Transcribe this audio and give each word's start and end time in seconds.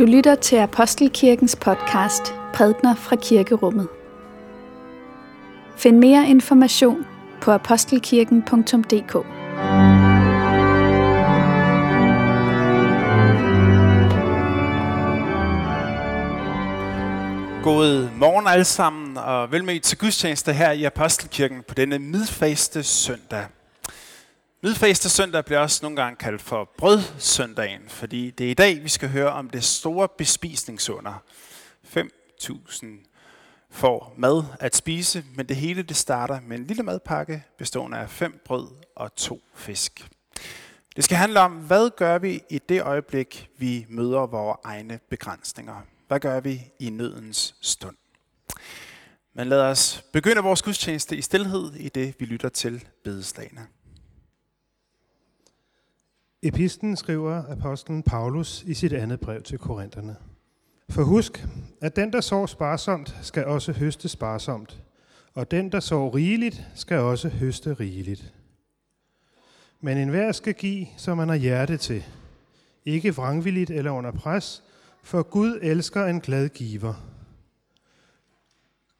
Du 0.00 0.04
lytter 0.04 0.34
til 0.34 0.56
Apostelkirkens 0.56 1.56
podcast 1.56 2.34
Prædner 2.54 2.94
fra 2.94 3.16
Kirkerummet. 3.16 3.88
Find 5.76 5.98
mere 5.98 6.28
information 6.28 7.06
på 7.40 7.50
apostelkirken.dk. 7.50 9.12
God 17.62 18.08
morgen 18.16 18.46
alle 18.46 18.64
sammen, 18.64 19.16
og 19.16 19.52
vel 19.52 19.64
til 19.80 19.98
gudstjeneste 19.98 20.52
her 20.52 20.70
i 20.70 20.84
Apostelkirken 20.84 21.62
på 21.68 21.74
denne 21.74 21.98
midfaste 21.98 22.82
søndag. 22.82 23.44
Midfaste 24.62 25.10
søndag 25.10 25.44
bliver 25.44 25.58
også 25.58 25.78
nogle 25.82 26.02
gange 26.02 26.16
kaldt 26.16 26.42
for 26.42 26.70
brødsøndagen, 26.78 27.88
fordi 27.88 28.30
det 28.30 28.46
er 28.46 28.50
i 28.50 28.54
dag, 28.54 28.82
vi 28.82 28.88
skal 28.88 29.08
høre 29.08 29.32
om 29.32 29.50
det 29.50 29.64
store 29.64 30.08
bespisningsunder. 30.18 31.22
5.000 31.96 32.86
får 33.70 34.14
mad 34.16 34.44
at 34.58 34.76
spise, 34.76 35.24
men 35.34 35.46
det 35.48 35.56
hele 35.56 35.82
det 35.82 35.96
starter 35.96 36.40
med 36.40 36.58
en 36.58 36.66
lille 36.66 36.82
madpakke 36.82 37.44
bestående 37.58 37.98
af 37.98 38.10
fem 38.10 38.40
brød 38.44 38.68
og 38.96 39.14
to 39.14 39.42
fisk. 39.54 40.08
Det 40.96 41.04
skal 41.04 41.16
handle 41.16 41.40
om, 41.40 41.52
hvad 41.52 41.90
gør 41.96 42.18
vi 42.18 42.42
i 42.50 42.58
det 42.58 42.82
øjeblik, 42.82 43.48
vi 43.58 43.86
møder 43.88 44.26
vores 44.26 44.58
egne 44.64 45.00
begrænsninger? 45.10 45.80
Hvad 46.08 46.20
gør 46.20 46.40
vi 46.40 46.62
i 46.78 46.90
nødens 46.90 47.54
stund? 47.60 47.96
Men 49.34 49.48
lad 49.48 49.60
os 49.60 50.04
begynde 50.12 50.42
vores 50.42 50.62
gudstjeneste 50.62 51.16
i 51.16 51.22
stillhed 51.22 51.74
i 51.74 51.88
det, 51.88 52.14
vi 52.18 52.24
lytter 52.24 52.48
til 52.48 52.84
bedeslagene. 53.04 53.66
Episten 56.42 56.96
skriver 56.96 57.42
apostlen 57.48 58.02
Paulus 58.02 58.62
i 58.66 58.74
sit 58.74 58.92
andet 58.92 59.20
brev 59.20 59.42
til 59.42 59.58
korinterne. 59.58 60.16
For 60.90 61.02
husk, 61.02 61.46
at 61.80 61.96
den, 61.96 62.12
der 62.12 62.20
sår 62.20 62.46
sparsomt, 62.46 63.16
skal 63.22 63.46
også 63.46 63.72
høste 63.72 64.08
sparsomt, 64.08 64.82
og 65.34 65.50
den, 65.50 65.72
der 65.72 65.80
sår 65.80 66.14
rigeligt, 66.14 66.66
skal 66.74 66.98
også 66.98 67.28
høste 67.28 67.72
rigeligt. 67.72 68.34
Men 69.80 69.98
enhver 69.98 70.32
skal 70.32 70.54
give, 70.54 70.86
som 70.96 71.16
man 71.16 71.28
har 71.28 71.36
hjerte 71.36 71.76
til, 71.76 72.04
ikke 72.84 73.14
vrangvilligt 73.14 73.70
eller 73.70 73.90
under 73.90 74.10
pres, 74.10 74.62
for 75.02 75.22
Gud 75.22 75.58
elsker 75.62 76.06
en 76.06 76.20
glad 76.20 76.48
giver. 76.48 76.94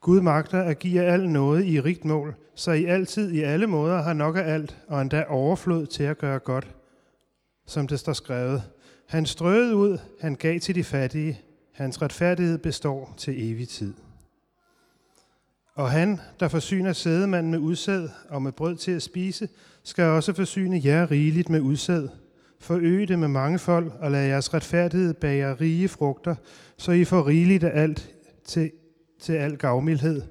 Gud 0.01 0.21
magter 0.21 0.63
at 0.63 0.79
give 0.79 1.03
al 1.03 1.29
noget 1.29 1.67
i 1.67 1.81
rigt 1.81 2.05
mål, 2.05 2.35
så 2.55 2.73
I 2.73 2.85
altid 2.85 3.31
i 3.31 3.41
alle 3.41 3.67
måder 3.67 4.03
har 4.03 4.13
nok 4.13 4.37
af 4.37 4.43
alt, 4.43 4.79
og 4.89 5.01
endda 5.03 5.25
overflod 5.29 5.87
til 5.87 6.03
at 6.03 6.19
gøre 6.19 6.39
godt– 6.39 6.71
som 7.71 7.87
det 7.87 8.01
står 8.01 8.13
skrevet. 8.13 8.63
Han 9.07 9.27
strøede 9.27 9.77
ud, 9.77 9.99
han 10.21 10.35
gav 10.35 10.61
til 10.61 10.75
de 10.75 10.85
fattige, 10.85 11.41
hans 11.73 12.03
retfærdighed 12.03 12.59
består 12.59 13.15
til 13.17 13.51
evig 13.51 13.69
tid. 13.69 13.95
Og 15.75 15.91
han, 15.91 16.21
der 16.41 16.49
forsyner 16.49 16.93
sædemanden 16.93 17.51
med 17.51 17.59
udsæd 17.59 18.09
og 18.29 18.43
med 18.43 18.53
brød 18.53 18.77
til 18.77 18.93
at 18.93 19.03
spise, 19.03 19.49
skal 19.83 20.05
også 20.05 20.33
forsyne 20.33 20.81
jer 20.85 21.11
rigeligt 21.11 21.49
med 21.49 21.61
udsæd. 21.61 22.09
Forøge 22.61 23.07
det 23.07 23.19
med 23.19 23.29
mange 23.29 23.59
folk, 23.59 23.93
og 24.01 24.11
lad 24.11 24.27
jeres 24.27 24.55
retfærdighed 24.55 25.15
bære 25.15 25.55
rige 25.55 25.89
frugter, 25.89 26.35
så 26.77 26.93
I 26.93 27.05
får 27.05 27.27
rigeligt 27.27 27.65
af 27.65 27.83
alt 27.83 28.15
til, 28.45 28.71
til 29.21 29.33
al 29.33 29.57
gavmildhed. 29.57 30.23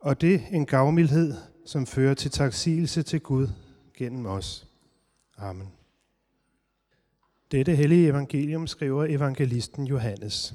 Og 0.00 0.20
det 0.20 0.42
en 0.50 0.66
gavmildhed, 0.66 1.34
som 1.66 1.86
fører 1.86 2.14
til 2.14 2.30
taksigelse 2.30 3.02
til 3.02 3.20
Gud 3.20 3.48
gennem 3.96 4.26
os. 4.26 4.66
Amen. 5.38 5.75
Dette 7.52 7.74
hellige 7.74 8.08
evangelium 8.08 8.66
skriver 8.66 9.04
evangelisten 9.04 9.86
Johannes. 9.86 10.54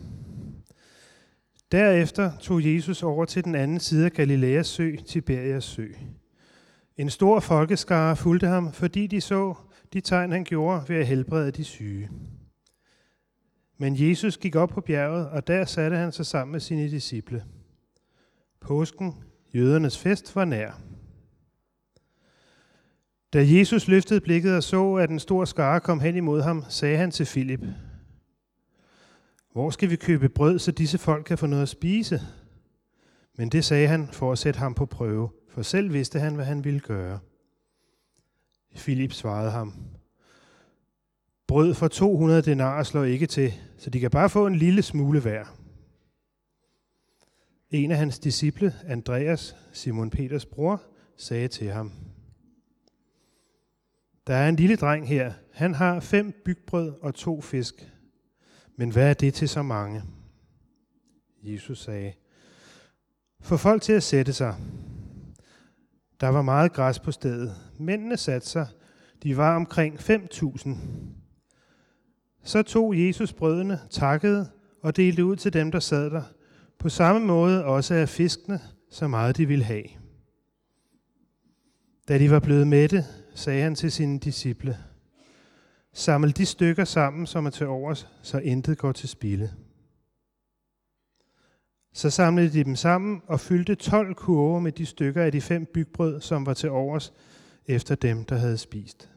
Derefter 1.71 2.31
tog 2.37 2.65
Jesus 2.65 3.03
over 3.03 3.25
til 3.25 3.43
den 3.43 3.55
anden 3.55 3.79
side 3.79 4.05
af 4.05 4.11
Galileas 4.11 4.67
sø, 4.67 4.95
Tiberias 5.05 5.63
sø. 5.63 5.87
En 6.97 7.09
stor 7.09 7.39
folkeskare 7.39 8.15
fulgte 8.15 8.47
ham, 8.47 8.73
fordi 8.73 9.07
de 9.07 9.21
så 9.21 9.53
de 9.93 10.01
tegn, 10.01 10.31
han 10.31 10.43
gjorde 10.43 10.83
ved 10.87 10.95
at 10.95 11.07
helbrede 11.07 11.51
de 11.51 11.63
syge. 11.63 12.09
Men 13.77 14.09
Jesus 14.09 14.37
gik 14.37 14.55
op 14.55 14.69
på 14.69 14.81
bjerget, 14.81 15.29
og 15.29 15.47
der 15.47 15.65
satte 15.65 15.97
han 15.97 16.11
sig 16.11 16.25
sammen 16.25 16.51
med 16.51 16.59
sine 16.59 16.89
disciple. 16.89 17.45
Påsken, 18.59 19.13
jødernes 19.53 19.97
fest, 19.97 20.35
var 20.35 20.45
nær. 20.45 20.90
Da 23.33 23.45
Jesus 23.47 23.87
løftede 23.87 24.21
blikket 24.21 24.55
og 24.55 24.63
så, 24.63 24.93
at 24.93 25.09
en 25.09 25.19
stor 25.19 25.45
skare 25.45 25.79
kom 25.79 25.99
hen 25.99 26.15
imod 26.15 26.41
ham, 26.41 26.65
sagde 26.69 26.97
han 26.97 27.11
til 27.11 27.25
Filip, 27.25 27.61
Hvor 29.51 29.69
skal 29.69 29.89
vi 29.89 29.95
købe 29.95 30.29
brød, 30.29 30.59
så 30.59 30.71
disse 30.71 30.97
folk 30.97 31.25
kan 31.25 31.37
få 31.37 31.45
noget 31.45 31.63
at 31.63 31.69
spise? 31.69 32.21
Men 33.37 33.49
det 33.49 33.65
sagde 33.65 33.87
han 33.87 34.07
for 34.07 34.31
at 34.31 34.37
sætte 34.37 34.59
ham 34.59 34.73
på 34.73 34.85
prøve, 34.85 35.29
for 35.49 35.61
selv 35.61 35.93
vidste 35.93 36.19
han, 36.19 36.35
hvad 36.35 36.45
han 36.45 36.63
ville 36.63 36.79
gøre. 36.79 37.19
Filip 38.75 39.13
svarede 39.13 39.51
ham, 39.51 39.73
Brød 41.47 41.73
for 41.73 41.87
200 41.87 42.41
denarer 42.41 42.83
slår 42.83 43.03
ikke 43.03 43.27
til, 43.27 43.53
så 43.77 43.89
de 43.89 43.99
kan 43.99 44.11
bare 44.11 44.29
få 44.29 44.47
en 44.47 44.55
lille 44.55 44.81
smule 44.81 45.19
hver. 45.19 45.45
En 47.69 47.91
af 47.91 47.97
hans 47.97 48.19
disciple, 48.19 48.73
Andreas, 48.87 49.55
Simon 49.73 50.09
Peters 50.09 50.45
bror, 50.45 50.81
sagde 51.17 51.47
til 51.47 51.71
ham, 51.71 51.91
der 54.27 54.35
er 54.35 54.49
en 54.49 54.55
lille 54.55 54.75
dreng 54.75 55.07
her. 55.07 55.33
Han 55.53 55.73
har 55.73 55.99
fem 55.99 56.41
bygbrød 56.45 56.93
og 57.01 57.15
to 57.15 57.41
fisk. 57.41 57.91
Men 58.75 58.91
hvad 58.91 59.09
er 59.09 59.13
det 59.13 59.33
til 59.33 59.49
så 59.49 59.61
mange? 59.61 60.03
Jesus 61.43 61.83
sagde, 61.83 62.13
få 63.41 63.57
folk 63.57 63.81
til 63.81 63.93
at 63.93 64.03
sætte 64.03 64.33
sig. 64.33 64.55
Der 66.19 66.27
var 66.27 66.41
meget 66.41 66.73
græs 66.73 66.99
på 66.99 67.11
stedet. 67.11 67.55
Mændene 67.79 68.17
satte 68.17 68.47
sig. 68.47 68.67
De 69.23 69.37
var 69.37 69.55
omkring 69.55 69.99
5.000. 69.99 70.69
Så 72.43 72.63
tog 72.63 72.99
Jesus 72.99 73.33
brødene, 73.33 73.79
takkede 73.89 74.49
og 74.81 74.95
delte 74.95 75.25
ud 75.25 75.35
til 75.35 75.53
dem, 75.53 75.71
der 75.71 75.79
sad 75.79 76.09
der. 76.09 76.23
På 76.79 76.89
samme 76.89 77.27
måde 77.27 77.65
også 77.65 77.93
af 77.93 78.09
fiskene, 78.09 78.59
så 78.89 79.07
meget 79.07 79.37
de 79.37 79.47
ville 79.47 79.65
have. 79.65 79.83
Da 82.07 82.17
de 82.17 82.31
var 82.31 82.39
blevet 82.39 82.67
mætte, 82.67 83.05
sagde 83.35 83.63
han 83.63 83.75
til 83.75 83.91
sine 83.91 84.19
disciple, 84.19 84.77
Saml 85.93 86.31
de 86.31 86.45
stykker 86.45 86.85
sammen, 86.85 87.27
som 87.27 87.45
er 87.45 87.49
til 87.49 87.67
overs, 87.67 88.07
så 88.21 88.37
intet 88.37 88.77
går 88.77 88.91
til 88.91 89.09
spilde. 89.09 89.53
Så 91.93 92.09
samlede 92.09 92.53
de 92.53 92.63
dem 92.63 92.75
sammen 92.75 93.21
og 93.27 93.39
fyldte 93.39 93.75
12 93.75 94.15
kurve 94.15 94.61
med 94.61 94.71
de 94.71 94.85
stykker 94.85 95.23
af 95.23 95.31
de 95.31 95.41
fem 95.41 95.65
bygbrød, 95.65 96.21
som 96.21 96.45
var 96.45 96.53
til 96.53 96.69
overs, 96.69 97.13
efter 97.67 97.95
dem, 97.95 98.25
der 98.25 98.35
havde 98.35 98.57
spist. 98.57 99.09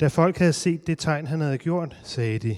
Da 0.00 0.06
folk 0.06 0.38
havde 0.38 0.52
set 0.52 0.86
det 0.86 0.98
tegn, 0.98 1.26
han 1.26 1.40
havde 1.40 1.58
gjort, 1.58 2.00
sagde 2.02 2.38
de, 2.38 2.56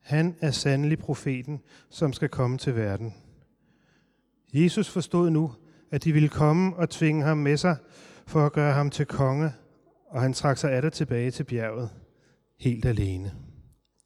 han 0.00 0.36
er 0.40 0.50
sandelig 0.50 0.98
profeten, 0.98 1.60
som 1.88 2.12
skal 2.12 2.28
komme 2.28 2.58
til 2.58 2.76
verden. 2.76 3.14
Jesus 4.52 4.88
forstod 4.88 5.30
nu, 5.30 5.52
at 5.90 6.04
de 6.04 6.12
ville 6.12 6.28
komme 6.28 6.76
og 6.76 6.90
tvinge 6.90 7.24
ham 7.24 7.38
med 7.38 7.56
sig 7.56 7.76
for 8.26 8.46
at 8.46 8.52
gøre 8.52 8.74
ham 8.74 8.90
til 8.90 9.06
konge, 9.06 9.52
og 10.06 10.22
han 10.22 10.32
trak 10.32 10.58
sig 10.58 10.72
atter 10.72 10.90
tilbage 10.90 11.30
til 11.30 11.44
bjerget, 11.44 11.90
helt 12.58 12.84
alene. 12.84 13.36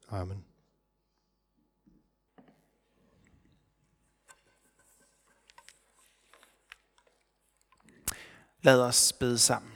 Amen. 0.09 0.45
Lad 8.61 8.81
os 8.81 9.13
bede 9.13 9.37
sammen. 9.37 9.71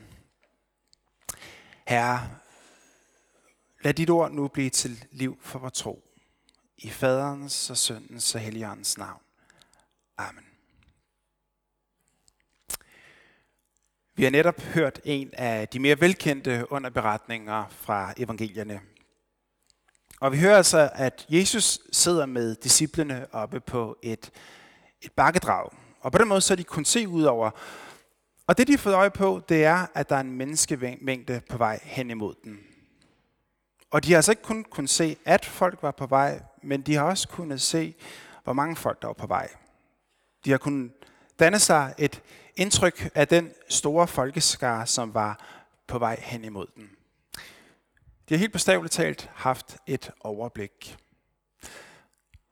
Herre, 1.88 2.30
lad 3.84 3.94
dit 3.94 4.10
ord 4.10 4.32
nu 4.32 4.48
blive 4.48 4.70
til 4.70 5.06
liv 5.12 5.38
for 5.42 5.60
vores 5.60 5.74
tro. 5.74 6.04
I 6.78 6.90
faderens 6.90 7.70
og 7.70 7.78
søndens 7.78 8.36
og 8.36 8.42
helligåndens 8.42 8.98
navn. 8.98 9.22
Amen. 10.18 10.49
Vi 14.20 14.24
har 14.24 14.32
netop 14.32 14.62
hørt 14.62 15.00
en 15.04 15.30
af 15.34 15.68
de 15.68 15.80
mere 15.80 16.02
velkendte 16.02 16.66
underberetninger 16.70 17.66
fra 17.70 18.14
evangelierne. 18.18 18.82
Og 20.20 20.32
vi 20.32 20.40
hører 20.40 20.58
altså, 20.58 20.90
at 20.94 21.26
Jesus 21.30 21.80
sidder 21.92 22.26
med 22.26 22.56
disciplene 22.56 23.28
oppe 23.34 23.60
på 23.60 23.98
et, 24.04 24.32
et 25.02 25.12
bakkedrag. 25.12 25.70
Og 26.02 26.12
på 26.12 26.18
den 26.18 26.28
måde 26.28 26.42
så 26.42 26.56
de 26.56 26.64
kun 26.64 26.86
se 26.86 27.08
ud 27.08 27.24
over. 27.24 27.52
Og 28.48 28.58
det 28.58 28.68
de 28.68 28.72
har 28.72 28.78
fået 28.78 28.94
øje 28.94 29.10
på, 29.10 29.42
det 29.50 29.66
er, 29.66 29.86
at 29.94 30.10
der 30.10 30.16
er 30.16 30.22
en 30.22 30.32
menneskemængde 30.32 31.42
på 31.50 31.58
vej 31.58 31.80
hen 31.84 32.10
imod 32.10 32.36
den. 32.44 32.60
Og 33.92 34.04
de 34.04 34.12
har 34.12 34.18
altså 34.18 34.32
ikke 34.32 34.44
kun 34.44 34.64
kunnet 34.64 34.90
se, 34.90 35.18
at 35.26 35.46
folk 35.46 35.84
var 35.84 35.92
på 35.92 36.06
vej, 36.06 36.42
men 36.64 36.82
de 36.82 36.96
har 36.96 37.04
også 37.04 37.28
kunnet 37.28 37.62
se, 37.62 37.96
hvor 38.44 38.54
mange 38.54 38.76
folk 38.76 39.02
der 39.02 39.08
var 39.08 39.14
på 39.14 39.28
vej. 39.28 39.50
De 40.46 40.52
har 40.52 40.58
kunnet 40.58 40.92
danne 41.40 41.60
sig 41.60 41.94
et 41.98 42.22
indtryk 42.56 43.12
af 43.16 43.28
den 43.28 43.52
store 43.70 44.08
folkeskare, 44.08 44.88
som 44.88 45.14
var 45.14 45.46
på 45.88 46.00
vej 46.00 46.20
hen 46.22 46.44
imod 46.44 46.68
den. 46.76 46.90
De 48.30 48.34
har 48.34 48.38
helt 48.38 48.54
bestemt 48.54 48.92
talt 48.92 49.30
haft 49.34 49.78
et 49.88 50.12
overblik. 50.20 50.98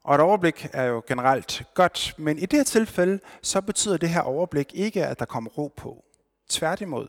Og 0.03 0.15
et 0.15 0.21
overblik 0.21 0.67
er 0.73 0.83
jo 0.83 1.03
generelt 1.07 1.63
godt, 1.73 2.13
men 2.17 2.37
i 2.37 2.41
det 2.41 2.59
her 2.59 2.63
tilfælde, 2.63 3.19
så 3.41 3.61
betyder 3.61 3.97
det 3.97 4.09
her 4.09 4.21
overblik 4.21 4.73
ikke, 4.73 5.05
at 5.05 5.19
der 5.19 5.25
kommer 5.25 5.49
ro 5.49 5.73
på. 5.77 6.05
Tværtimod. 6.49 7.07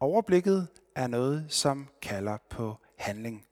Overblikket 0.00 0.68
er 0.96 1.06
noget, 1.06 1.46
som 1.48 1.88
kalder 2.02 2.38
på 2.50 2.76
handling. 2.98 3.46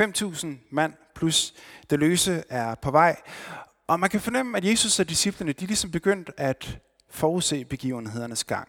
5.000 0.00 0.46
mand 0.70 0.94
plus 1.14 1.54
det 1.90 1.98
løse 1.98 2.44
er 2.48 2.74
på 2.74 2.90
vej, 2.90 3.16
og 3.90 4.00
man 4.00 4.10
kan 4.10 4.20
fornemme, 4.20 4.56
at 4.56 4.64
Jesus 4.64 5.00
og 5.00 5.08
disciplene, 5.08 5.52
de 5.52 5.64
er 5.64 5.66
ligesom 5.66 5.90
begyndt 5.90 6.30
at 6.36 6.78
forudse 7.08 7.64
begivenhedernes 7.64 8.44
gang. 8.44 8.68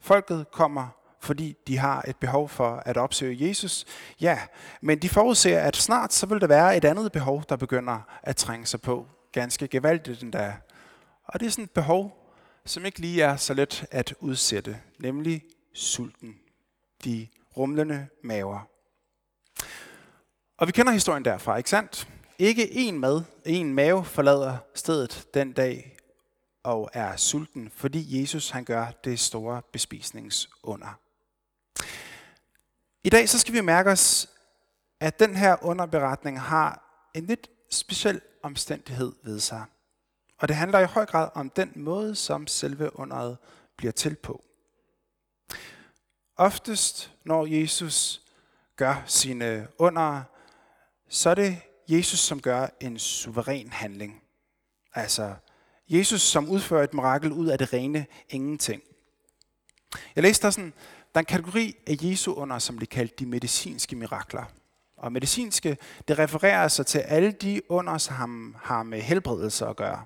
Folket 0.00 0.46
kommer, 0.52 0.88
fordi 1.20 1.56
de 1.66 1.78
har 1.78 2.04
et 2.08 2.16
behov 2.16 2.48
for 2.48 2.82
at 2.86 2.96
opsøge 2.96 3.48
Jesus. 3.48 3.84
Ja, 4.20 4.38
men 4.80 4.98
de 4.98 5.08
forudser, 5.08 5.60
at 5.60 5.76
snart 5.76 6.12
så 6.12 6.26
vil 6.26 6.40
der 6.40 6.46
være 6.46 6.76
et 6.76 6.84
andet 6.84 7.12
behov, 7.12 7.44
der 7.48 7.56
begynder 7.56 8.00
at 8.22 8.36
trænge 8.36 8.66
sig 8.66 8.80
på. 8.80 9.06
Ganske 9.32 9.68
gevaldigt 9.68 10.22
endda. 10.22 10.56
Og 11.24 11.40
det 11.40 11.46
er 11.46 11.50
sådan 11.50 11.64
et 11.64 11.70
behov, 11.70 12.34
som 12.64 12.86
ikke 12.86 12.98
lige 12.98 13.22
er 13.22 13.36
så 13.36 13.54
let 13.54 13.86
at 13.90 14.14
udsætte, 14.20 14.80
nemlig 14.98 15.42
sulten. 15.74 16.34
De 17.04 17.26
rumlende 17.56 18.06
maver. 18.24 18.60
Og 20.58 20.66
vi 20.66 20.72
kender 20.72 20.92
historien 20.92 21.24
derfra, 21.24 21.56
ikke 21.56 21.70
sandt? 21.70 22.08
Ikke 22.40 22.72
en 22.72 22.98
mad, 22.98 23.22
en 23.44 23.74
mave 23.74 24.04
forlader 24.04 24.58
stedet 24.74 25.28
den 25.34 25.52
dag 25.52 25.96
og 26.62 26.90
er 26.92 27.16
sulten, 27.16 27.70
fordi 27.70 28.20
Jesus 28.20 28.50
han 28.50 28.64
gør 28.64 28.90
det 29.04 29.20
store 29.20 29.62
bespisningsunder. 29.72 30.98
I 33.04 33.08
dag 33.08 33.28
så 33.28 33.38
skal 33.38 33.54
vi 33.54 33.60
mærke 33.60 33.90
os, 33.90 34.28
at 35.00 35.18
den 35.20 35.36
her 35.36 35.56
underberetning 35.64 36.40
har 36.40 36.82
en 37.14 37.26
lidt 37.26 37.50
speciel 37.70 38.20
omstændighed 38.42 39.12
ved 39.22 39.40
sig. 39.40 39.64
Og 40.38 40.48
det 40.48 40.56
handler 40.56 40.78
i 40.78 40.84
høj 40.84 41.06
grad 41.06 41.28
om 41.34 41.50
den 41.50 41.72
måde, 41.76 42.14
som 42.14 42.46
selve 42.46 42.98
underet 42.98 43.38
bliver 43.76 43.92
til 43.92 44.16
på. 44.16 44.44
Oftest, 46.36 47.12
når 47.24 47.46
Jesus 47.46 48.22
gør 48.76 49.02
sine 49.06 49.68
under, 49.78 50.22
så 51.08 51.30
er 51.30 51.34
det 51.34 51.62
Jesus, 51.90 52.20
som 52.20 52.40
gør 52.40 52.66
en 52.80 52.98
suveræn 52.98 53.68
handling. 53.72 54.22
Altså 54.94 55.34
Jesus, 55.88 56.22
som 56.22 56.48
udfører 56.48 56.84
et 56.84 56.94
mirakel 56.94 57.32
ud 57.32 57.46
af 57.46 57.58
det 57.58 57.72
rene 57.72 58.06
ingenting. 58.28 58.82
Jeg 60.16 60.22
læste 60.22 60.42
der 60.42 60.50
sådan, 60.50 60.72
der 61.14 61.18
er 61.18 61.20
en 61.20 61.24
kategori 61.24 61.76
af 61.86 61.96
Jesu 62.02 62.32
under, 62.32 62.58
som 62.58 62.76
bliver 62.76 62.88
kaldt 62.88 63.18
de 63.18 63.26
medicinske 63.26 63.96
mirakler. 63.96 64.44
Og 64.96 65.12
medicinske, 65.12 65.76
det 66.08 66.18
refererer 66.18 66.68
sig 66.68 66.86
til 66.86 66.98
alle 66.98 67.32
de 67.32 67.70
under, 67.70 67.98
som 67.98 68.56
har 68.62 68.82
med 68.82 69.00
helbredelse 69.00 69.66
at 69.66 69.76
gøre. 69.76 70.04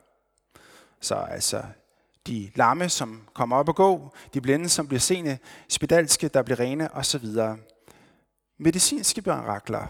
Så 1.00 1.14
altså 1.14 1.62
de 2.26 2.50
lamme, 2.54 2.88
som 2.88 3.28
kommer 3.34 3.56
op 3.56 3.69
og 3.69 3.76
gå, 3.76 4.14
de 4.34 4.40
blinde, 4.40 4.69
som 4.69 4.88
bliver 4.88 5.00
seende, 5.00 5.38
spedalske, 5.69 6.28
der 6.28 6.42
bliver 6.42 6.60
rene 6.60 6.94
osv. 6.94 7.26
Medicinske 8.58 9.22
mirakler, 9.26 9.86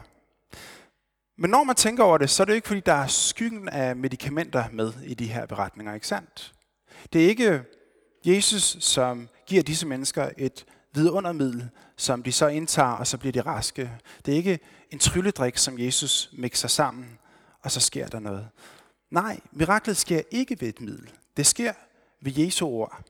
men 1.39 1.51
når 1.51 1.65
man 1.65 1.77
tænker 1.77 2.05
over 2.05 2.19
det, 2.19 2.31
så 2.31 2.43
er 2.43 2.45
det 2.45 2.55
ikke 2.55 2.69
fordi, 2.69 2.81
der 2.81 2.93
er 2.93 3.07
skyggen 3.07 3.69
af 3.69 3.97
medicamenter 3.97 4.65
med 4.73 4.93
i 5.05 5.15
de 5.15 5.27
her 5.27 5.47
beretninger, 5.47 5.95
ikke 5.95 6.07
sandt? 6.07 6.55
Det 7.13 7.25
er 7.25 7.29
ikke 7.29 7.63
Jesus, 8.25 8.77
som 8.81 9.29
giver 9.47 9.63
disse 9.63 9.87
mennesker 9.87 10.29
et 10.39 10.65
vidundermiddel, 10.95 11.69
som 11.97 12.23
de 12.23 12.33
så 12.33 12.47
indtager, 12.47 12.89
og 12.89 13.07
så 13.07 13.19
bliver 13.19 13.33
de 13.33 13.41
raske. 13.41 13.91
Det 14.27 14.33
er 14.33 14.37
ikke 14.37 14.59
en 14.91 14.99
trylledrik, 14.99 15.57
som 15.57 15.79
Jesus 15.79 16.31
mixer 16.33 16.69
sammen, 16.69 17.19
og 17.63 17.71
så 17.71 17.81
sker 17.81 18.07
der 18.07 18.19
noget. 18.19 18.49
Nej, 19.11 19.41
miraklet 19.53 19.97
sker 19.97 20.23
ikke 20.31 20.57
ved 20.61 20.69
et 20.69 20.81
middel. 20.81 21.11
Det 21.37 21.47
sker 21.47 21.73
ved 22.21 22.33
Jesu 22.37 22.67
ord. 22.67 23.03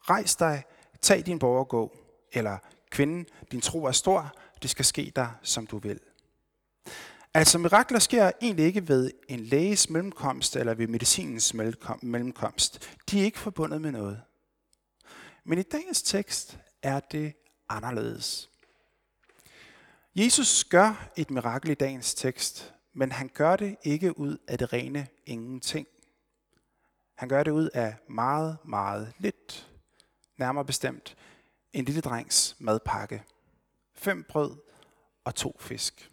Rejs 0.00 0.36
dig, 0.36 0.62
tag 1.00 1.26
din 1.26 1.38
borger 1.38 1.64
gå. 1.64 1.96
Eller 2.32 2.58
kvinden, 2.90 3.26
din 3.52 3.60
tro 3.60 3.84
er 3.84 3.92
stor, 3.92 4.34
det 4.62 4.70
skal 4.70 4.84
ske 4.84 5.12
dig, 5.16 5.30
som 5.42 5.66
du 5.66 5.78
vil. 5.78 6.00
Altså 7.34 7.58
mirakler 7.58 7.98
sker 7.98 8.30
egentlig 8.42 8.66
ikke 8.66 8.88
ved 8.88 9.10
en 9.28 9.40
læges 9.40 9.90
mellemkomst 9.90 10.56
eller 10.56 10.74
ved 10.74 10.86
medicinens 10.86 11.54
mellemkomst. 12.02 12.96
De 13.10 13.20
er 13.20 13.24
ikke 13.24 13.38
forbundet 13.38 13.80
med 13.80 13.92
noget. 13.92 14.22
Men 15.44 15.58
i 15.58 15.62
dagens 15.62 16.02
tekst 16.02 16.58
er 16.82 17.00
det 17.00 17.32
anderledes. 17.68 18.50
Jesus 20.14 20.64
gør 20.64 21.10
et 21.16 21.30
mirakel 21.30 21.70
i 21.70 21.74
dagens 21.74 22.14
tekst, 22.14 22.74
men 22.92 23.12
han 23.12 23.30
gør 23.34 23.56
det 23.56 23.76
ikke 23.82 24.18
ud 24.18 24.38
af 24.48 24.58
det 24.58 24.72
rene 24.72 25.06
ingenting. 25.26 25.86
Han 27.14 27.28
gør 27.28 27.42
det 27.42 27.50
ud 27.50 27.68
af 27.74 27.96
meget, 28.08 28.58
meget 28.64 29.12
lidt. 29.18 29.70
Nærmere 30.36 30.64
bestemt 30.64 31.16
en 31.72 31.84
lille 31.84 32.00
drengs 32.00 32.56
madpakke. 32.58 33.22
Fem 33.94 34.24
brød 34.28 34.56
og 35.24 35.34
to 35.34 35.56
fisk. 35.60 36.10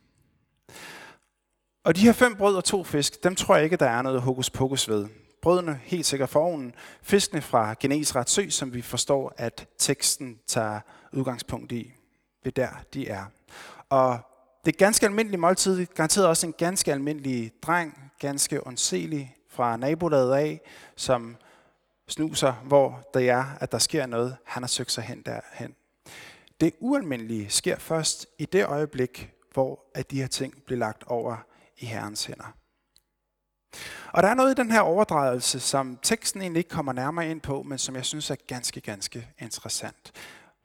Og 1.85 1.95
de 1.95 2.01
her 2.01 2.13
fem 2.13 2.35
brød 2.35 2.55
og 2.55 2.63
to 2.63 2.83
fisk, 2.83 3.23
dem 3.23 3.35
tror 3.35 3.55
jeg 3.55 3.63
ikke, 3.63 3.75
der 3.75 3.89
er 3.89 4.01
noget 4.01 4.21
hokus 4.21 4.49
pokus 4.49 4.89
ved. 4.89 5.07
Brødene 5.41 5.79
helt 5.83 6.05
sikkert 6.05 6.29
for 6.29 6.39
ovnen. 6.39 6.73
Fiskene 7.01 7.41
fra 7.41 7.75
Genesrets 7.79 8.31
sø, 8.31 8.49
som 8.49 8.73
vi 8.73 8.81
forstår, 8.81 9.33
at 9.37 9.67
teksten 9.77 10.39
tager 10.47 10.79
udgangspunkt 11.13 11.71
i. 11.71 11.93
Det 12.45 12.55
der, 12.55 12.69
de 12.93 13.07
er. 13.07 13.25
Og 13.89 14.19
det 14.65 14.73
er 14.73 14.77
ganske 14.77 15.05
almindelige 15.05 15.39
måltid, 15.39 15.85
garanteret 15.85 16.27
også 16.27 16.47
en 16.47 16.53
ganske 16.57 16.91
almindelig 16.91 17.51
dreng, 17.61 18.11
ganske 18.19 18.67
ondselig 18.67 19.35
fra 19.49 19.77
nabolaget 19.77 20.35
af, 20.35 20.61
som 20.95 21.35
snuser, 22.07 22.53
hvor 22.53 23.09
der 23.13 23.31
er, 23.33 23.45
at 23.59 23.71
der 23.71 23.77
sker 23.77 24.05
noget. 24.05 24.37
Han 24.45 24.63
har 24.63 24.67
søgt 24.67 24.91
sig 24.91 25.03
hen 25.03 25.21
derhen. 25.21 25.75
Det 26.61 26.73
ualmindelige 26.79 27.49
sker 27.49 27.79
først 27.79 28.27
i 28.37 28.45
det 28.45 28.65
øjeblik, 28.65 29.31
hvor 29.53 29.79
at 29.95 30.11
de 30.11 30.19
her 30.19 30.27
ting 30.27 30.63
bliver 30.65 30.79
lagt 30.79 31.03
over 31.07 31.37
i 31.77 31.85
Herrens 31.85 32.25
hænder. 32.25 32.57
Og 34.11 34.23
der 34.23 34.29
er 34.29 34.33
noget 34.33 34.51
i 34.51 34.61
den 34.61 34.71
her 34.71 34.79
overdragelse, 34.81 35.59
som 35.59 35.99
teksten 36.01 36.41
egentlig 36.41 36.59
ikke 36.59 36.69
kommer 36.69 36.93
nærmere 36.93 37.31
ind 37.31 37.41
på, 37.41 37.63
men 37.63 37.77
som 37.77 37.95
jeg 37.95 38.05
synes 38.05 38.29
er 38.29 38.35
ganske, 38.47 38.81
ganske 38.81 39.29
interessant. 39.39 40.11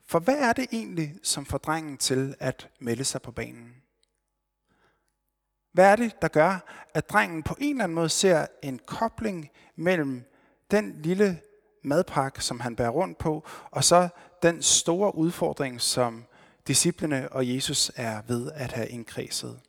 For 0.06 0.18
hvad 0.18 0.38
er 0.38 0.52
det 0.52 0.66
egentlig, 0.72 1.14
som 1.22 1.46
får 1.46 1.58
drengen 1.58 1.96
til 1.96 2.34
at 2.40 2.68
melde 2.80 3.04
sig 3.04 3.22
på 3.22 3.30
banen? 3.30 3.74
Hvad 5.72 5.84
er 5.84 5.96
det, 5.96 6.22
der 6.22 6.28
gør, 6.28 6.58
at 6.94 7.10
drengen 7.10 7.42
på 7.42 7.56
en 7.58 7.70
eller 7.70 7.84
anden 7.84 7.94
måde 7.94 8.08
ser 8.08 8.46
en 8.62 8.78
kobling 8.86 9.50
mellem 9.76 10.24
den 10.70 11.02
lille 11.02 11.40
madpakke, 11.84 12.44
som 12.44 12.60
han 12.60 12.76
bærer 12.76 12.90
rundt 12.90 13.18
på, 13.18 13.46
og 13.70 13.84
så 13.84 14.08
den 14.42 14.62
store 14.62 15.14
udfordring, 15.14 15.80
som 15.80 16.24
disciplene 16.66 17.32
og 17.32 17.54
Jesus 17.54 17.92
er 17.96 18.22
ved 18.26 18.52
at 18.52 18.72
have 18.72 18.88
indkredset? 18.88 19.60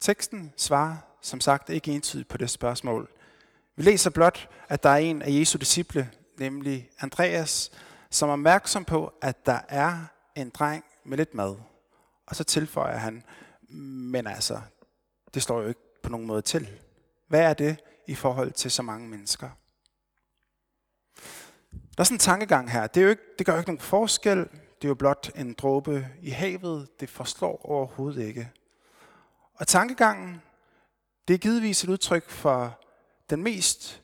Teksten 0.00 0.52
svarer 0.56 0.96
som 1.20 1.40
sagt 1.40 1.70
ikke 1.70 1.92
entydigt 1.92 2.28
på 2.28 2.36
det 2.36 2.50
spørgsmål. 2.50 3.10
Vi 3.76 3.82
læser 3.82 4.10
blot, 4.10 4.48
at 4.68 4.82
der 4.82 4.90
er 4.90 4.96
en 4.96 5.22
af 5.22 5.30
Jesu 5.30 5.58
disciple, 5.58 6.10
nemlig 6.38 6.90
Andreas, 7.00 7.70
som 8.10 8.28
er 8.28 8.32
opmærksom 8.32 8.84
på, 8.84 9.12
at 9.22 9.46
der 9.46 9.60
er 9.68 9.98
en 10.36 10.50
dreng 10.50 10.84
med 11.04 11.16
lidt 11.16 11.34
mad. 11.34 11.56
Og 12.26 12.36
så 12.36 12.44
tilføjer 12.44 12.96
han, 12.96 13.22
men 13.68 14.26
altså, 14.26 14.60
det 15.34 15.42
står 15.42 15.62
jo 15.62 15.68
ikke 15.68 15.80
på 16.02 16.10
nogen 16.10 16.26
måde 16.26 16.42
til. 16.42 16.68
Hvad 17.28 17.40
er 17.40 17.54
det 17.54 17.76
i 18.06 18.14
forhold 18.14 18.52
til 18.52 18.70
så 18.70 18.82
mange 18.82 19.08
mennesker? 19.08 19.48
Der 21.96 22.00
er 22.00 22.04
sådan 22.04 22.14
en 22.14 22.18
tankegang 22.18 22.70
her. 22.70 22.86
Det, 22.86 23.00
er 23.00 23.04
jo 23.04 23.10
ikke, 23.10 23.22
det 23.38 23.46
gør 23.46 23.52
jo 23.52 23.58
ikke 23.58 23.70
nogen 23.70 23.80
forskel. 23.80 24.38
Det 24.38 24.84
er 24.84 24.88
jo 24.88 24.94
blot 24.94 25.30
en 25.34 25.54
dråbe 25.54 26.08
i 26.22 26.30
havet. 26.30 27.00
Det 27.00 27.10
forslår 27.10 27.66
overhovedet 27.66 28.22
ikke. 28.22 28.50
Og 29.60 29.68
tankegangen, 29.68 30.42
det 31.28 31.34
er 31.34 31.38
givetvis 31.38 31.84
et 31.84 31.90
udtryk 31.90 32.30
for 32.30 32.80
den 33.30 33.42
mest 33.42 34.02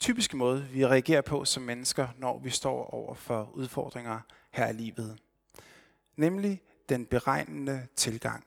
typiske 0.00 0.36
måde, 0.36 0.64
vi 0.64 0.86
reagerer 0.86 1.20
på 1.20 1.44
som 1.44 1.62
mennesker, 1.62 2.08
når 2.18 2.38
vi 2.38 2.50
står 2.50 2.90
over 2.94 3.14
for 3.14 3.50
udfordringer 3.54 4.20
her 4.50 4.68
i 4.68 4.72
livet. 4.72 5.18
Nemlig 6.16 6.62
den 6.88 7.06
beregnende 7.06 7.86
tilgang. 7.96 8.44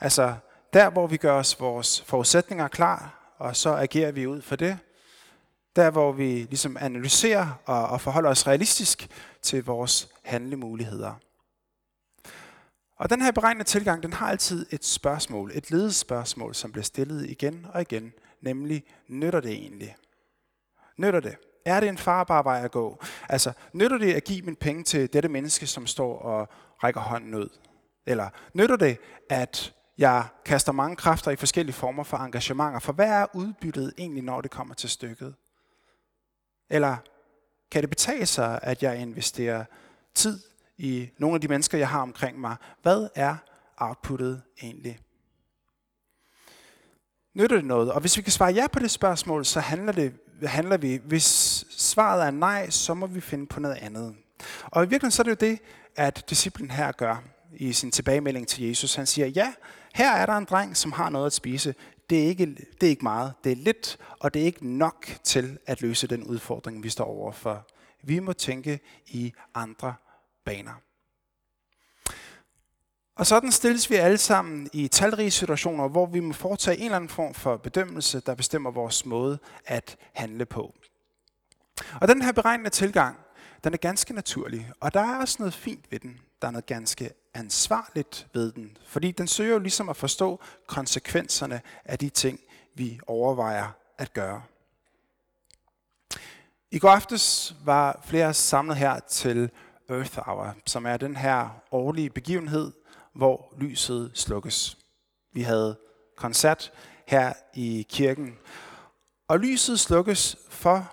Altså 0.00 0.36
der, 0.72 0.90
hvor 0.90 1.06
vi 1.06 1.16
gør 1.16 1.34
os 1.34 1.60
vores 1.60 2.00
forudsætninger 2.00 2.68
klar, 2.68 3.34
og 3.38 3.56
så 3.56 3.74
agerer 3.74 4.12
vi 4.12 4.26
ud 4.26 4.42
for 4.42 4.56
det. 4.56 4.78
Der, 5.76 5.90
hvor 5.90 6.12
vi 6.12 6.24
ligesom 6.24 6.76
analyserer 6.80 7.60
og, 7.66 7.86
og 7.86 8.00
forholder 8.00 8.30
os 8.30 8.46
realistisk 8.46 9.08
til 9.42 9.64
vores 9.64 10.08
handlemuligheder. 10.22 11.14
Og 12.96 13.10
den 13.10 13.22
her 13.22 13.32
beregnende 13.32 13.64
tilgang, 13.64 14.02
den 14.02 14.12
har 14.12 14.30
altid 14.30 14.66
et 14.70 14.84
spørgsmål, 14.84 15.50
et 15.54 15.70
ledespørgsmål, 15.70 16.54
som 16.54 16.72
bliver 16.72 16.84
stillet 16.84 17.30
igen 17.30 17.66
og 17.72 17.80
igen, 17.80 18.12
nemlig, 18.40 18.84
nytter 19.08 19.40
det 19.40 19.52
egentlig? 19.52 19.96
Nytter 20.98 21.20
det? 21.20 21.36
Er 21.64 21.80
det 21.80 21.88
en 21.88 21.98
farbar 21.98 22.42
vej 22.42 22.60
at 22.64 22.70
gå? 22.70 23.04
Altså, 23.28 23.52
nytter 23.72 23.98
det 23.98 24.14
at 24.14 24.24
give 24.24 24.42
mine 24.42 24.56
penge 24.56 24.84
til 24.84 25.12
dette 25.12 25.28
menneske, 25.28 25.66
som 25.66 25.86
står 25.86 26.18
og 26.18 26.48
rækker 26.82 27.00
hånden 27.00 27.34
ud? 27.34 27.48
Eller 28.06 28.28
nytter 28.54 28.76
det, 28.76 28.98
at 29.30 29.74
jeg 29.98 30.26
kaster 30.44 30.72
mange 30.72 30.96
kræfter 30.96 31.30
i 31.30 31.36
forskellige 31.36 31.74
former 31.74 32.02
for 32.02 32.16
engagementer? 32.16 32.80
For 32.80 32.92
hvad 32.92 33.08
er 33.08 33.26
udbyttet 33.34 33.92
egentlig, 33.98 34.22
når 34.22 34.40
det 34.40 34.50
kommer 34.50 34.74
til 34.74 34.90
stykket? 34.90 35.34
Eller 36.70 36.96
kan 37.70 37.82
det 37.82 37.90
betale 37.90 38.26
sig, 38.26 38.60
at 38.62 38.82
jeg 38.82 38.98
investerer 38.98 39.64
tid 40.14 40.40
i 40.82 41.10
nogle 41.18 41.34
af 41.34 41.40
de 41.40 41.48
mennesker, 41.48 41.78
jeg 41.78 41.88
har 41.88 42.00
omkring 42.02 42.40
mig? 42.40 42.56
Hvad 42.82 43.08
er 43.14 43.36
outputtet 43.76 44.42
egentlig? 44.62 44.98
Nytter 47.34 47.56
det 47.56 47.64
noget? 47.64 47.92
Og 47.92 48.00
hvis 48.00 48.16
vi 48.16 48.22
kan 48.22 48.32
svare 48.32 48.52
ja 48.52 48.66
på 48.66 48.78
det 48.78 48.90
spørgsmål, 48.90 49.44
så 49.44 49.60
handler, 49.60 49.92
det, 49.92 50.14
handler 50.42 50.76
vi. 50.76 51.00
Hvis 51.04 51.24
svaret 51.70 52.26
er 52.26 52.30
nej, 52.30 52.70
så 52.70 52.94
må 52.94 53.06
vi 53.06 53.20
finde 53.20 53.46
på 53.46 53.60
noget 53.60 53.76
andet. 53.76 54.14
Og 54.64 54.84
i 54.84 54.86
virkeligheden 54.86 55.10
så 55.10 55.22
er 55.22 55.24
det 55.24 55.30
jo 55.30 55.46
det, 55.48 55.58
at 55.96 56.30
disciplen 56.30 56.70
her 56.70 56.92
gør 56.92 57.22
i 57.52 57.72
sin 57.72 57.90
tilbagemelding 57.90 58.48
til 58.48 58.64
Jesus. 58.64 58.94
Han 58.94 59.06
siger, 59.06 59.26
ja, 59.26 59.52
her 59.94 60.12
er 60.12 60.26
der 60.26 60.36
en 60.36 60.44
dreng, 60.44 60.76
som 60.76 60.92
har 60.92 61.10
noget 61.10 61.26
at 61.26 61.32
spise. 61.32 61.74
Det 62.10 62.22
er, 62.22 62.26
ikke, 62.26 62.46
det 62.80 62.86
er 62.86 62.90
ikke 62.90 63.02
meget, 63.02 63.32
det 63.44 63.52
er 63.52 63.56
lidt, 63.56 63.98
og 64.20 64.34
det 64.34 64.42
er 64.42 64.46
ikke 64.46 64.68
nok 64.68 65.06
til 65.24 65.58
at 65.66 65.82
løse 65.82 66.06
den 66.06 66.24
udfordring, 66.24 66.82
vi 66.82 66.88
står 66.88 67.04
overfor. 67.04 67.66
Vi 68.02 68.18
må 68.18 68.32
tænke 68.32 68.80
i 69.06 69.32
andre 69.54 69.94
baner. 70.44 70.74
Og 73.16 73.26
sådan 73.26 73.52
stilles 73.52 73.90
vi 73.90 73.94
alle 73.94 74.18
sammen 74.18 74.70
i 74.72 74.88
talrige 74.88 75.30
situationer, 75.30 75.88
hvor 75.88 76.06
vi 76.06 76.20
må 76.20 76.32
foretage 76.32 76.78
en 76.78 76.84
eller 76.84 76.96
anden 76.96 77.10
form 77.10 77.34
for 77.34 77.56
bedømmelse, 77.56 78.20
der 78.20 78.34
bestemmer 78.34 78.70
vores 78.70 79.06
måde 79.06 79.38
at 79.66 79.96
handle 80.12 80.46
på. 80.46 80.74
Og 82.00 82.08
den 82.08 82.22
her 82.22 82.32
beregnende 82.32 82.70
tilgang, 82.70 83.16
den 83.64 83.72
er 83.72 83.76
ganske 83.76 84.14
naturlig, 84.14 84.72
og 84.80 84.94
der 84.94 85.00
er 85.00 85.20
også 85.20 85.36
noget 85.38 85.54
fint 85.54 85.92
ved 85.92 85.98
den. 85.98 86.20
Der 86.42 86.48
er 86.48 86.52
noget 86.52 86.66
ganske 86.66 87.10
ansvarligt 87.34 88.26
ved 88.32 88.52
den, 88.52 88.76
fordi 88.86 89.10
den 89.10 89.26
søger 89.26 89.52
jo 89.52 89.58
ligesom 89.58 89.88
at 89.88 89.96
forstå 89.96 90.40
konsekvenserne 90.66 91.60
af 91.84 91.98
de 91.98 92.08
ting, 92.08 92.40
vi 92.74 93.00
overvejer 93.06 93.68
at 93.98 94.12
gøre. 94.12 94.42
I 96.70 96.78
går 96.78 96.90
aftes 96.90 97.54
var 97.64 98.00
flere 98.04 98.34
samlet 98.34 98.76
her 98.76 99.00
til 99.00 99.50
Earth 99.92 100.18
Hour, 100.28 100.54
som 100.66 100.86
er 100.86 100.96
den 100.96 101.16
her 101.16 101.48
årlige 101.70 102.10
begivenhed, 102.10 102.72
hvor 103.12 103.54
lyset 103.58 104.10
slukkes. 104.14 104.78
Vi 105.32 105.42
havde 105.42 105.78
koncert 106.16 106.72
her 107.06 107.32
i 107.54 107.86
kirken, 107.88 108.38
og 109.28 109.38
lyset 109.38 109.80
slukkes 109.80 110.36
for 110.48 110.92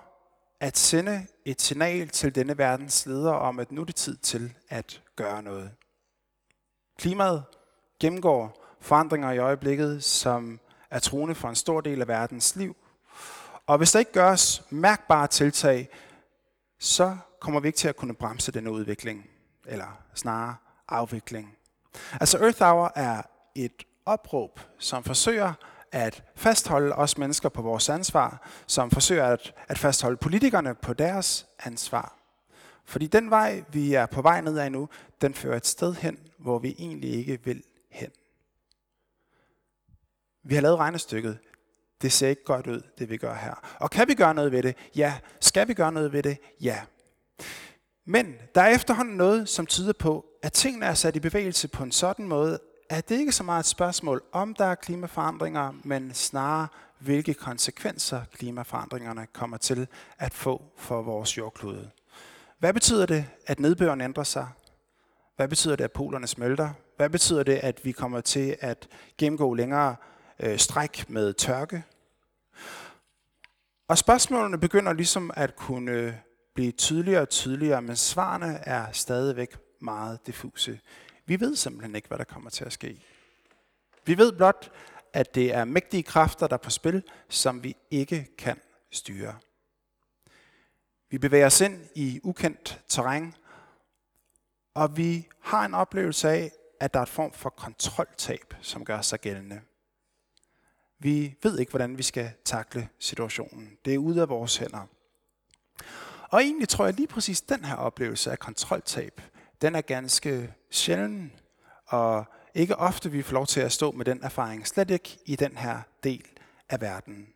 at 0.60 0.78
sende 0.78 1.28
et 1.46 1.62
signal 1.62 2.10
til 2.10 2.36
denne 2.36 2.58
verdens 2.58 3.06
ledere 3.06 3.40
om, 3.40 3.60
at 3.60 3.72
nu 3.72 3.82
er 3.82 3.86
det 3.86 3.96
tid 3.96 4.18
til 4.18 4.54
at 4.70 5.02
gøre 5.16 5.44
noget. 5.44 5.72
Klimaet 6.98 7.44
gennemgår 8.00 8.66
forandringer 8.80 9.32
i 9.32 9.38
øjeblikket, 9.38 10.04
som 10.04 10.60
er 10.90 11.00
truende 11.00 11.36
for 11.36 11.50
en 11.50 11.56
stor 11.56 11.82
del 11.82 12.02
af 12.02 12.08
verdens 12.08 12.56
liv. 12.56 12.76
Og 13.68 13.78
hvis 13.78 13.92
der 13.92 14.00
ikke 14.00 14.12
gøres 14.12 14.64
mærkbare 14.70 15.28
tiltag, 15.28 15.90
så 16.80 17.18
kommer 17.42 17.60
vi 17.60 17.68
ikke 17.68 17.78
til 17.78 17.88
at 17.88 17.96
kunne 17.96 18.16
bremse 18.16 18.52
denne 18.52 18.72
udvikling, 18.72 19.30
eller 19.68 20.02
snarere 20.16 20.56
afvikling. 20.88 21.58
Altså 22.12 22.38
Earth 22.38 22.64
Hour 22.64 22.92
er 22.96 23.22
et 23.56 23.84
opråb, 24.06 24.60
som 24.78 25.04
forsøger 25.04 25.54
at 25.92 26.24
fastholde 26.36 26.96
os 26.96 27.18
mennesker 27.18 27.50
på 27.50 27.62
vores 27.62 27.90
ansvar, 27.90 28.48
som 28.68 28.92
forsøger 28.92 29.26
at, 29.26 29.54
at 29.68 29.78
fastholde 29.78 30.18
politikerne 30.18 30.76
på 30.76 30.94
deres 30.94 31.48
ansvar. 31.60 32.16
Fordi 32.86 33.08
den 33.08 33.30
vej, 33.30 33.64
vi 33.72 33.94
er 33.94 34.06
på 34.06 34.22
vej 34.22 34.42
ned 34.42 34.58
af 34.58 34.72
nu, 34.72 34.90
den 35.22 35.34
fører 35.34 35.58
et 35.58 35.68
sted 35.68 35.94
hen, 35.94 36.20
hvor 36.38 36.60
vi 36.60 36.76
egentlig 36.80 37.14
ikke 37.14 37.40
vil 37.44 37.64
hen. 37.90 38.10
Vi 40.44 40.56
har 40.56 40.62
lavet 40.62 40.78
regnestykket. 40.78 41.40
Det 42.02 42.12
ser 42.12 42.28
ikke 42.30 42.44
godt 42.44 42.68
ud, 42.68 42.82
det 43.00 43.10
vi 43.10 43.18
gør 43.18 43.34
her. 43.34 43.54
Og 43.80 43.90
kan 43.90 44.08
vi 44.08 44.14
gøre 44.14 44.34
noget 44.34 44.52
ved 44.52 44.64
det? 44.64 44.78
Ja. 44.96 45.20
Skal 45.40 45.68
vi 45.68 45.74
gøre 45.74 45.92
noget 45.92 46.14
ved 46.14 46.24
det? 46.24 46.38
Ja. 46.62 46.82
Men 48.12 48.36
der 48.56 48.62
er 48.62 48.76
efterhånden 48.76 49.18
noget, 49.18 49.50
som 49.50 49.66
tyder 49.66 49.94
på, 49.94 50.26
at 50.44 50.54
tingene 50.54 50.86
er 50.86 50.94
sat 50.94 51.16
i 51.16 51.20
bevægelse 51.20 51.68
på 51.68 51.84
en 51.84 51.92
sådan 51.92 52.28
måde, 52.28 52.60
at 52.90 53.10
det 53.10 53.20
ikke 53.20 53.30
er 53.30 53.34
så 53.34 53.44
meget 53.44 53.60
et 53.60 53.66
spørgsmål, 53.66 54.24
om 54.32 54.54
der 54.54 54.66
er 54.66 54.76
klimaforandringer, 54.76 55.72
men 55.84 56.14
snarere, 56.14 56.68
hvilke 57.00 57.34
konsekvenser 57.34 58.22
klimaforandringerne 58.34 59.28
kommer 59.34 59.58
til 59.58 59.88
at 60.20 60.34
få 60.34 60.64
for 60.78 61.02
vores 61.02 61.38
jordklode. 61.38 61.90
Hvad 62.60 62.74
betyder 62.74 63.06
det, 63.06 63.26
at 63.48 63.60
nedbøren 63.60 64.02
ændrer 64.02 64.24
sig? 64.24 64.48
Hvad 65.36 65.48
betyder 65.48 65.76
det, 65.76 65.84
at 65.84 65.92
polerne 65.92 66.28
smelter? 66.28 66.70
Hvad 66.98 67.10
betyder 67.10 67.44
det, 67.44 67.56
at 67.56 67.86
vi 67.86 67.92
kommer 67.92 68.22
til 68.22 68.58
at 68.62 68.88
gennemgå 69.18 69.54
længere 69.54 69.96
øh, 70.40 70.58
stræk 70.58 71.10
med 71.10 71.34
tørke? 71.34 71.84
Og 73.88 73.98
spørgsmålene 73.98 74.58
begynder 74.58 74.94
ligesom 74.94 75.32
at 75.36 75.56
kunne 75.56 76.20
blive 76.54 76.72
tydeligere 76.72 77.22
og 77.22 77.30
tydeligere, 77.30 77.82
men 77.82 77.96
svarene 77.96 78.60
er 78.66 78.92
stadigvæk 78.92 79.58
meget 79.80 80.28
diffuse. 80.28 80.80
Vi 81.26 81.40
ved 81.40 81.56
simpelthen 81.56 81.96
ikke, 81.96 82.08
hvad 82.08 82.18
der 82.18 82.24
kommer 82.24 82.50
til 82.50 82.66
at 82.66 82.74
ske. 82.74 83.04
Vi 84.06 84.18
ved 84.18 84.32
blot, 84.32 84.72
at 85.14 85.36
det 85.36 85.54
er 85.54 85.66
mægtige 85.66 86.04
kræfter, 86.04 86.48
der 86.48 86.54
er 86.54 86.58
på 86.58 86.70
spil, 86.70 87.04
som 87.30 87.64
vi 87.64 87.76
ikke 87.92 88.28
kan 88.38 88.60
styre. 88.92 89.36
Vi 91.10 91.18
bevæger 91.18 91.46
os 91.46 91.62
ind 91.62 91.86
i 91.96 92.20
ukendt 92.24 92.82
terræn, 92.88 93.36
og 94.74 94.98
vi 94.98 95.28
har 95.40 95.66
en 95.66 95.74
oplevelse 95.74 96.30
af, 96.30 96.52
at 96.80 96.94
der 96.94 97.00
er 97.00 97.04
et 97.04 97.10
form 97.10 97.34
for 97.34 97.50
kontroltab, 97.50 98.54
som 98.62 98.86
gør 98.86 99.02
sig 99.02 99.20
gældende. 99.20 99.62
Vi 101.00 101.36
ved 101.44 101.60
ikke, 101.60 101.70
hvordan 101.70 101.98
vi 101.98 102.04
skal 102.04 102.32
takle 102.46 102.90
situationen. 103.00 103.78
Det 103.86 103.94
er 103.94 103.98
ude 103.98 104.22
af 104.22 104.30
vores 104.30 104.58
hænder. 104.58 104.88
Og 106.32 106.42
egentlig 106.42 106.70
tror 106.70 106.86
jeg 106.86 106.94
lige 106.94 107.08
præcis 107.08 107.42
den 107.42 107.66
her 107.66 107.76
oplevelse 107.76 108.32
af 108.32 108.40
kontroltab, 108.40 109.22
den 109.62 109.76
er 109.76 109.82
ganske 109.82 110.54
sjælden, 110.72 111.32
og 111.88 112.26
ikke 112.54 112.76
ofte 112.76 113.12
vi 113.12 113.22
får 113.22 113.34
lov 113.34 113.46
til 113.46 113.62
at 113.62 113.72
stå 113.72 113.92
med 113.92 114.06
den 114.06 114.24
erfaring, 114.24 114.68
slet 114.68 114.92
ikke 114.92 115.18
i 115.26 115.36
den 115.36 115.58
her 115.58 115.82
del 116.04 116.26
af 116.70 116.82
verden. 116.82 117.28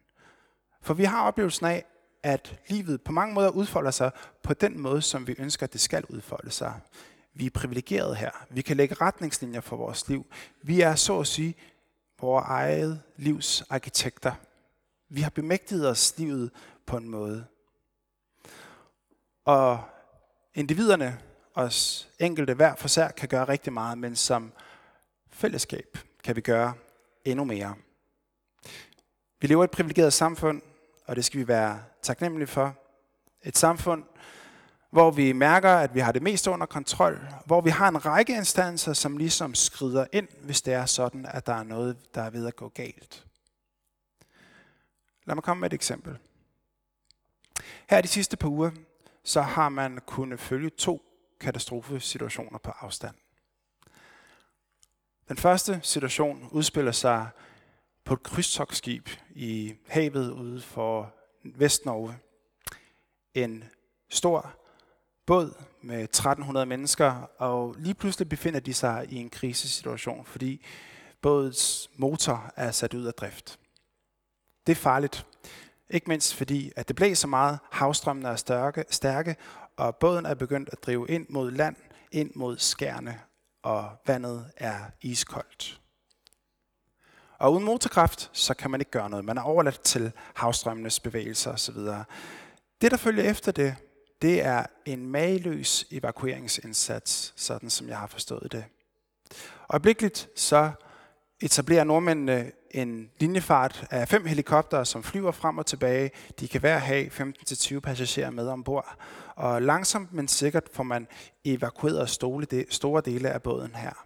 For 0.82 0.94
vi 0.94 1.04
har 1.04 1.28
oplevelsen 1.28 1.66
af, 1.66 1.86
at 2.24 2.60
livet 2.68 3.02
på 3.02 3.12
mange 3.12 3.34
måder 3.34 3.50
udfolder 3.50 3.92
sig 3.92 4.12
på 4.44 4.54
den 4.54 4.80
måde, 4.80 5.02
som 5.02 5.28
vi 5.28 5.36
ønsker, 5.38 5.64
at 5.64 5.74
det 5.74 5.82
skal 5.82 6.06
udfolde 6.10 6.52
sig. 6.52 6.74
Vi 7.34 7.46
er 7.46 7.50
privilegerede 7.50 8.16
her. 8.16 8.32
Vi 8.50 8.62
kan 8.62 8.78
lægge 8.78 8.96
retningslinjer 8.96 9.62
for 9.62 9.76
vores 9.76 10.10
liv. 10.10 10.26
Vi 10.62 10.82
er 10.82 10.96
så 10.96 11.20
at 11.20 11.28
sige 11.28 11.56
vores 12.22 12.46
eget 12.48 13.02
livs 13.18 13.62
arkitekter. 13.70 14.34
Vi 15.10 15.22
har 15.22 15.30
bemægtiget 15.30 15.90
os 15.90 16.14
livet 16.18 16.52
på 16.86 16.98
en 16.98 17.10
måde. 17.10 17.46
Og 19.46 19.84
individerne, 20.54 21.20
os 21.56 22.10
enkelte 22.20 22.54
hver 22.54 22.76
for 22.76 22.88
sig, 22.88 23.12
kan 23.18 23.30
gøre 23.30 23.48
rigtig 23.48 23.74
meget, 23.74 23.98
men 23.98 24.16
som 24.16 24.52
fællesskab 25.30 25.98
kan 26.24 26.36
vi 26.36 26.42
gøre 26.42 26.74
endnu 27.26 27.44
mere. 27.44 27.76
Vi 29.42 29.48
lever 29.48 29.64
i 29.64 29.66
et 29.66 29.72
privilegeret 29.72 30.14
samfund, 30.14 30.62
og 31.06 31.16
det 31.16 31.26
skal 31.26 31.40
vi 31.40 31.48
være 31.48 31.84
taknemmelige 32.02 32.48
for. 32.48 32.76
Et 33.44 33.58
samfund, 33.58 34.04
hvor 34.92 35.12
vi 35.12 35.34
mærker, 35.34 35.70
at 35.70 35.96
vi 35.96 36.00
har 36.00 36.12
det 36.12 36.22
mest 36.22 36.48
under 36.48 36.66
kontrol, 36.66 37.20
hvor 37.46 37.62
vi 37.62 37.70
har 37.70 37.88
en 37.88 38.06
række 38.06 38.36
instanser, 38.36 38.94
som 38.94 39.18
ligesom 39.18 39.56
skrider 39.56 40.06
ind, 40.12 40.28
hvis 40.42 40.62
det 40.62 40.74
er 40.74 40.86
sådan, 40.86 41.26
at 41.26 41.46
der 41.46 41.54
er 41.54 41.64
noget, 41.64 42.16
der 42.16 42.22
er 42.22 42.30
ved 42.30 42.48
at 42.48 42.56
gå 42.56 42.70
galt. 42.70 43.26
Lad 45.26 45.36
mig 45.36 45.44
komme 45.44 45.62
med 45.62 45.70
et 45.70 45.74
eksempel. 45.74 46.18
Her 47.90 48.02
de 48.02 48.08
sidste 48.08 48.38
par 48.38 48.50
uger, 48.50 48.72
så 49.24 49.42
har 49.42 49.70
man 49.70 50.00
kunnet 50.06 50.40
følge 50.40 50.70
to 50.70 51.02
katastrofesituationer 51.40 52.58
på 52.58 52.72
afstand. 52.72 53.16
Den 55.28 55.38
første 55.38 55.80
situation 55.84 56.50
udspiller 56.52 56.92
sig 56.92 57.28
på 58.04 58.14
et 58.14 58.24
krydstogsskib 58.24 59.10
i 59.36 59.74
havet 59.88 60.32
ude 60.32 60.62
for 60.62 61.14
Vestnorge. 61.44 62.18
En 63.34 63.64
stor 64.10 64.56
båd 65.26 65.54
med 65.82 66.04
1300 66.04 66.66
mennesker, 66.66 67.12
og 67.38 67.76
lige 67.78 67.94
pludselig 67.94 68.30
befinder 68.30 68.60
de 68.60 68.74
sig 68.74 69.08
i 69.10 69.16
en 69.16 69.30
krisesituation, 69.30 70.26
fordi 70.26 70.66
bådets 71.22 71.90
motor 71.96 72.52
er 72.56 72.72
sat 72.72 72.94
ud 72.94 73.06
af 73.06 73.14
drift. 73.14 73.60
Det 74.68 74.72
er 74.72 74.76
farligt. 74.76 75.26
Ikke 75.94 76.10
mindst 76.10 76.36
fordi, 76.36 76.72
at 76.76 76.88
det 76.88 76.96
blæser 76.96 77.28
meget, 77.28 77.60
havstrømmene 77.72 78.30
er 78.30 78.36
stærke, 78.36 78.86
stærke, 78.90 79.36
og 79.78 79.96
båden 79.96 80.26
er 80.26 80.34
begyndt 80.34 80.70
at 80.72 80.84
drive 80.86 81.08
ind 81.10 81.26
mod 81.30 81.52
land, 81.52 81.76
ind 82.12 82.32
mod 82.36 82.58
skærne, 82.58 83.20
og 83.64 83.90
vandet 84.08 84.52
er 84.58 84.78
iskoldt. 85.02 85.82
Og 87.40 87.54
uden 87.54 87.64
motorkraft, 87.64 88.30
så 88.34 88.54
kan 88.54 88.72
man 88.72 88.82
ikke 88.82 88.92
gøre 88.92 89.10
noget. 89.10 89.26
Man 89.26 89.38
er 89.38 89.42
overladt 89.42 89.82
til 89.82 90.12
havstrømmenes 90.34 91.00
bevægelser 91.00 91.52
osv. 91.52 91.76
Det, 92.82 92.92
der 92.92 92.98
følger 92.98 93.24
efter 93.24 93.52
det, 93.52 93.76
det 94.22 94.46
er 94.46 94.66
en 94.86 95.06
mageløs 95.06 95.86
evakueringsindsats, 95.92 97.34
sådan 97.36 97.70
som 97.70 97.90
jeg 97.90 97.98
har 97.98 98.08
forstået 98.08 98.52
det. 98.52 98.66
Øjeblikkeligt 99.70 100.30
så 100.36 100.72
etablerer 101.44 101.84
nordmændene 101.84 102.46
øh, 102.46 102.52
en 102.72 103.12
linjefart 103.20 103.88
af 103.92 104.08
fem 104.08 104.26
helikoptere, 104.26 104.86
som 104.86 105.04
flyver 105.04 105.32
frem 105.32 105.58
og 105.58 105.66
tilbage. 105.66 106.12
De 106.40 106.48
kan 106.48 106.60
hver 106.60 106.78
have 106.78 107.08
15-20 107.08 107.80
passagerer 107.80 108.30
med 108.30 108.48
ombord. 108.48 108.98
Og 109.36 109.62
langsomt, 109.62 110.14
men 110.14 110.28
sikkert 110.28 110.64
får 110.74 110.84
man 110.84 111.08
evakueret 111.46 112.10
store 112.70 113.02
dele 113.02 113.30
af 113.30 113.42
båden 113.42 113.76
her. 113.76 114.06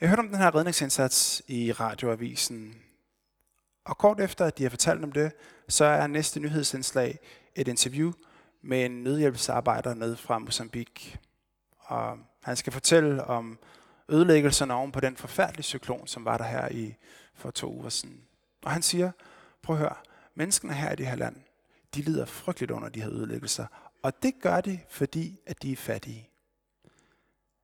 Jeg 0.00 0.08
hørte 0.08 0.20
om 0.20 0.28
den 0.28 0.36
her 0.36 0.54
redningsindsats 0.54 1.42
i 1.48 1.72
radioavisen. 1.72 2.74
Og 3.84 3.98
kort 3.98 4.20
efter, 4.20 4.44
at 4.44 4.58
de 4.58 4.62
har 4.62 4.70
fortalt 4.70 5.04
om 5.04 5.12
det, 5.12 5.32
så 5.68 5.84
er 5.84 6.06
næste 6.06 6.40
nyhedsindslag 6.40 7.18
et 7.54 7.68
interview 7.68 8.12
med 8.62 8.84
en 8.84 9.02
nødhjælpsarbejder 9.02 9.94
nede 9.94 10.16
fra 10.16 10.38
Mozambique. 10.38 11.18
Og 11.78 12.18
han 12.42 12.56
skal 12.56 12.72
fortælle 12.72 13.24
om 13.24 13.58
ødelæggelserne 14.10 14.74
oven 14.74 14.92
på 14.92 15.00
den 15.00 15.16
forfærdelige 15.16 15.62
cyklon, 15.62 16.06
som 16.06 16.24
var 16.24 16.38
der 16.38 16.44
her 16.44 16.68
i 16.68 16.94
for 17.34 17.50
to 17.50 17.72
uger 17.72 17.88
siden. 17.88 18.20
Og 18.62 18.70
han 18.70 18.82
siger, 18.82 19.10
prøv 19.62 19.76
at 19.76 19.80
høre, 19.80 19.96
menneskene 20.34 20.74
her 20.74 20.92
i 20.92 20.96
det 20.96 21.06
her 21.06 21.16
land, 21.16 21.36
de 21.94 22.02
lider 22.02 22.24
frygteligt 22.24 22.70
under 22.70 22.88
de 22.88 23.02
her 23.02 23.10
ødelæggelser. 23.10 23.66
Og 24.02 24.22
det 24.22 24.34
gør 24.40 24.60
de, 24.60 24.80
fordi 24.88 25.40
at 25.46 25.62
de 25.62 25.72
er 25.72 25.76
fattige. 25.76 26.28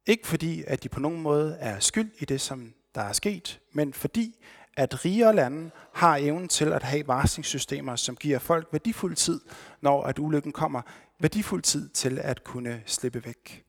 Ikke 0.06 0.26
fordi, 0.26 0.64
at 0.66 0.82
de 0.82 0.88
på 0.88 1.00
nogen 1.00 1.22
måde 1.22 1.56
er 1.60 1.78
skyld 1.78 2.10
i 2.18 2.24
det, 2.24 2.40
som 2.40 2.74
der 2.94 3.00
er 3.00 3.12
sket, 3.12 3.60
men 3.72 3.92
fordi, 3.92 4.44
at 4.76 5.04
rigere 5.04 5.34
lande 5.34 5.70
har 5.92 6.16
evnen 6.16 6.48
til 6.48 6.72
at 6.72 6.82
have 6.82 7.06
varslingssystemer, 7.06 7.96
som 7.96 8.16
giver 8.16 8.38
folk 8.38 8.68
værdifuld 8.72 9.16
tid, 9.16 9.40
når 9.80 10.02
at 10.02 10.18
ulykken 10.18 10.52
kommer, 10.52 10.82
værdifuld 11.18 11.62
tid 11.62 11.88
til 11.88 12.18
at 12.18 12.44
kunne 12.44 12.82
slippe 12.86 13.24
væk. 13.24 13.64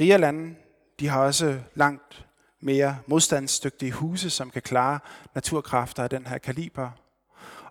Rigere 0.00 0.18
lande, 0.18 0.54
de 1.00 1.08
har 1.08 1.20
også 1.20 1.60
langt 1.74 2.26
mere 2.60 2.98
modstandsdygtige 3.06 3.92
huse, 3.92 4.30
som 4.30 4.50
kan 4.50 4.62
klare 4.62 5.00
naturkræfter 5.34 6.02
af 6.02 6.10
den 6.10 6.26
her 6.26 6.38
kaliber. 6.38 6.90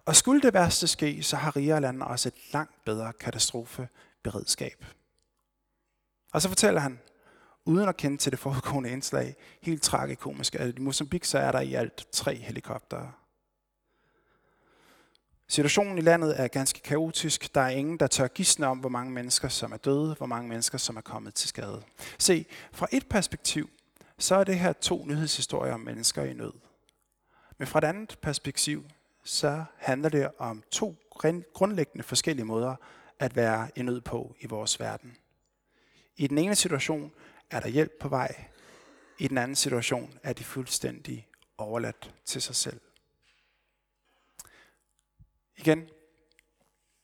Og 0.05 0.15
skulle 0.15 0.41
det 0.41 0.53
værste 0.53 0.87
ske, 0.87 1.23
så 1.23 1.35
har 1.35 1.55
rigere 1.55 1.81
lande 1.81 2.05
også 2.05 2.29
et 2.29 2.53
langt 2.53 2.85
bedre 2.85 3.13
katastrofeberedskab. 3.13 4.85
Og 6.33 6.41
så 6.41 6.47
fortæller 6.49 6.81
han, 6.81 6.99
uden 7.65 7.89
at 7.89 7.97
kende 7.97 8.17
til 8.17 8.31
det 8.31 8.39
foregående 8.39 8.89
indslag, 8.89 9.35
helt 9.61 9.83
tragikomisk, 9.83 10.55
at 10.55 10.77
i 10.77 10.81
Mozambique 10.81 11.27
så 11.27 11.39
er 11.39 11.51
der 11.51 11.59
i 11.59 11.73
alt 11.73 12.07
tre 12.11 12.35
helikoptere. 12.35 13.11
Situationen 15.49 15.97
i 15.97 16.01
landet 16.01 16.41
er 16.41 16.47
ganske 16.47 16.79
kaotisk. 16.79 17.55
Der 17.55 17.61
er 17.61 17.69
ingen, 17.69 17.99
der 17.99 18.07
tør 18.07 18.27
gisne 18.27 18.67
om, 18.67 18.77
hvor 18.77 18.89
mange 18.89 19.11
mennesker, 19.11 19.47
som 19.47 19.71
er 19.71 19.77
døde, 19.77 20.15
hvor 20.17 20.25
mange 20.25 20.49
mennesker, 20.49 20.77
som 20.77 20.97
er 20.97 21.01
kommet 21.01 21.33
til 21.33 21.49
skade. 21.49 21.83
Se, 22.19 22.45
fra 22.71 22.87
et 22.91 23.09
perspektiv, 23.09 23.69
så 24.17 24.35
er 24.35 24.43
det 24.43 24.59
her 24.59 24.73
to 24.73 25.05
nyhedshistorier 25.05 25.73
om 25.73 25.79
mennesker 25.79 26.23
i 26.23 26.33
nød. 26.33 26.53
Men 27.57 27.67
fra 27.67 27.79
et 27.79 27.83
andet 27.83 28.17
perspektiv, 28.21 28.85
så 29.23 29.63
handler 29.77 30.09
det 30.09 30.31
om 30.37 30.63
to 30.71 30.95
grundlæggende 31.53 32.03
forskellige 32.03 32.45
måder 32.45 32.75
at 33.19 33.35
være 33.35 33.69
i 33.75 33.81
nød 33.81 34.01
på 34.01 34.35
i 34.39 34.47
vores 34.47 34.79
verden. 34.79 35.17
I 36.17 36.27
den 36.27 36.37
ene 36.37 36.55
situation 36.55 37.11
er 37.51 37.59
der 37.59 37.67
hjælp 37.67 37.91
på 37.99 38.07
vej. 38.07 38.45
I 39.17 39.27
den 39.27 39.37
anden 39.37 39.55
situation 39.55 40.19
er 40.23 40.33
de 40.33 40.43
fuldstændig 40.43 41.27
overladt 41.57 42.13
til 42.25 42.41
sig 42.41 42.55
selv. 42.55 42.79
Igen, 45.57 45.89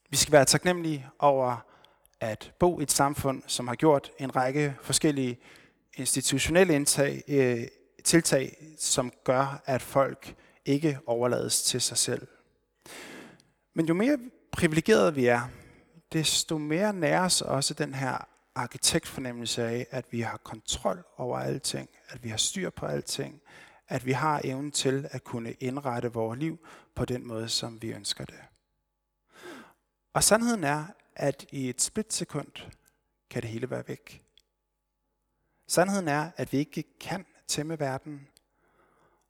vi 0.10 0.18
skal 0.18 0.32
være 0.32 0.46
taknemmelige 0.46 1.08
over 1.20 1.58
at 2.20 2.54
bo 2.60 2.80
i 2.80 2.84
et 2.84 2.92
samfund, 2.92 3.44
som 3.48 3.68
har 3.68 3.76
gjort 3.76 4.12
en 4.20 4.36
række 4.36 4.76
forskellige 4.82 5.40
institutionelle 5.96 6.76
indtag, 6.76 7.24
øh, 7.28 7.68
tiltag, 8.04 8.58
som 8.78 9.12
gør, 9.24 9.62
at 9.66 9.82
folk 9.82 10.36
ikke 10.66 11.00
overlades 11.06 11.64
til 11.64 11.82
sig 11.82 11.98
selv. 11.98 12.28
Men 13.74 13.86
jo 13.86 13.94
mere 13.94 14.18
privilegeret 14.52 15.16
vi 15.16 15.26
er, 15.26 15.42
desto 16.14 16.58
mere 16.58 16.94
næres 16.94 17.42
også 17.42 17.74
den 17.74 17.94
her 17.94 18.28
arkitektfornemmelse 18.56 19.64
af, 19.64 19.88
at 19.92 20.06
vi 20.12 20.22
har 20.22 20.38
kontrol 20.38 21.04
over 21.18 21.40
alting, 21.40 21.90
at 22.10 22.24
vi 22.24 22.30
har 22.30 22.38
styr 22.38 22.70
på 22.70 22.86
alting, 22.86 23.42
at 23.88 24.06
vi 24.06 24.12
har 24.12 24.42
evnen 24.44 24.72
til 24.72 25.08
at 25.12 25.24
kunne 25.24 25.52
indrette 25.52 26.14
vores 26.14 26.40
liv 26.40 26.68
på 26.96 27.06
den 27.06 27.28
måde, 27.28 27.50
som 27.50 27.82
vi 27.82 27.92
ønsker 27.92 28.26
det. 28.26 28.40
Og 30.14 30.24
sandheden 30.24 30.64
er, 30.64 30.86
at 31.16 31.46
i 31.52 31.70
et 31.70 31.82
splitsekund 31.82 32.52
kan 33.30 33.42
det 33.42 33.50
hele 33.50 33.70
være 33.70 33.88
væk. 33.88 34.24
Sandheden 35.68 36.08
er, 36.08 36.32
at 36.36 36.52
vi 36.52 36.58
ikke 36.58 36.84
kan 37.00 37.26
tæmme 37.48 37.80
verden, 37.80 38.28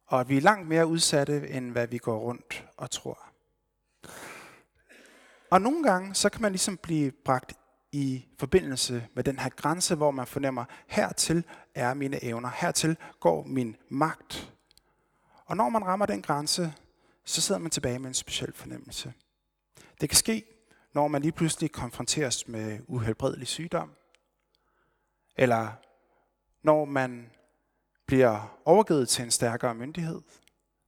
og 0.06 0.20
at 0.20 0.30
vi 0.30 0.38
er 0.38 0.42
langt 0.42 0.68
mere 0.68 0.88
udsatte, 0.88 1.50
end 1.50 1.72
hvad 1.72 1.88
vi 1.88 1.98
går 1.98 2.20
rundt 2.20 2.66
og 2.78 2.92
tror. 2.92 3.30
Og 5.52 5.62
nogle 5.62 5.84
gange, 5.84 6.16
så 6.16 6.30
kan 6.30 6.42
man 6.42 6.52
ligesom 6.52 6.78
blive 6.78 7.12
bragt 7.12 7.54
i 7.92 8.26
forbindelse 8.40 9.08
med 9.14 9.24
den 9.24 9.40
her 9.40 9.50
grænse, 9.50 9.96
hvor 9.96 10.12
man 10.12 10.28
fornemmer, 10.28 10.66
hertil 10.88 11.46
er 11.76 11.94
mine 11.94 12.24
evner, 12.24 12.50
hertil 12.50 12.98
går 13.20 13.44
min 13.44 13.76
magt. 13.90 14.54
Og 15.46 15.58
når 15.58 15.70
man 15.70 15.86
rammer 15.86 16.06
den 16.06 16.22
grænse, 16.22 16.74
så 17.26 17.42
sidder 17.42 17.62
man 17.62 17.72
tilbage 17.72 18.00
med 18.00 18.08
en 18.08 18.14
speciel 18.14 18.54
fornemmelse. 18.54 19.14
Det 20.02 20.10
kan 20.10 20.18
ske, 20.18 20.53
når 20.94 21.08
man 21.08 21.22
lige 21.22 21.32
pludselig 21.32 21.72
konfronteres 21.72 22.48
med 22.48 22.80
uhelbredelig 22.88 23.48
sygdom, 23.48 23.92
eller 25.36 25.72
når 26.64 26.86
man 26.86 27.32
bliver 28.06 28.60
overgivet 28.66 29.10
til 29.10 29.24
en 29.24 29.32
stærkere 29.32 29.76
myndighed, 29.76 30.22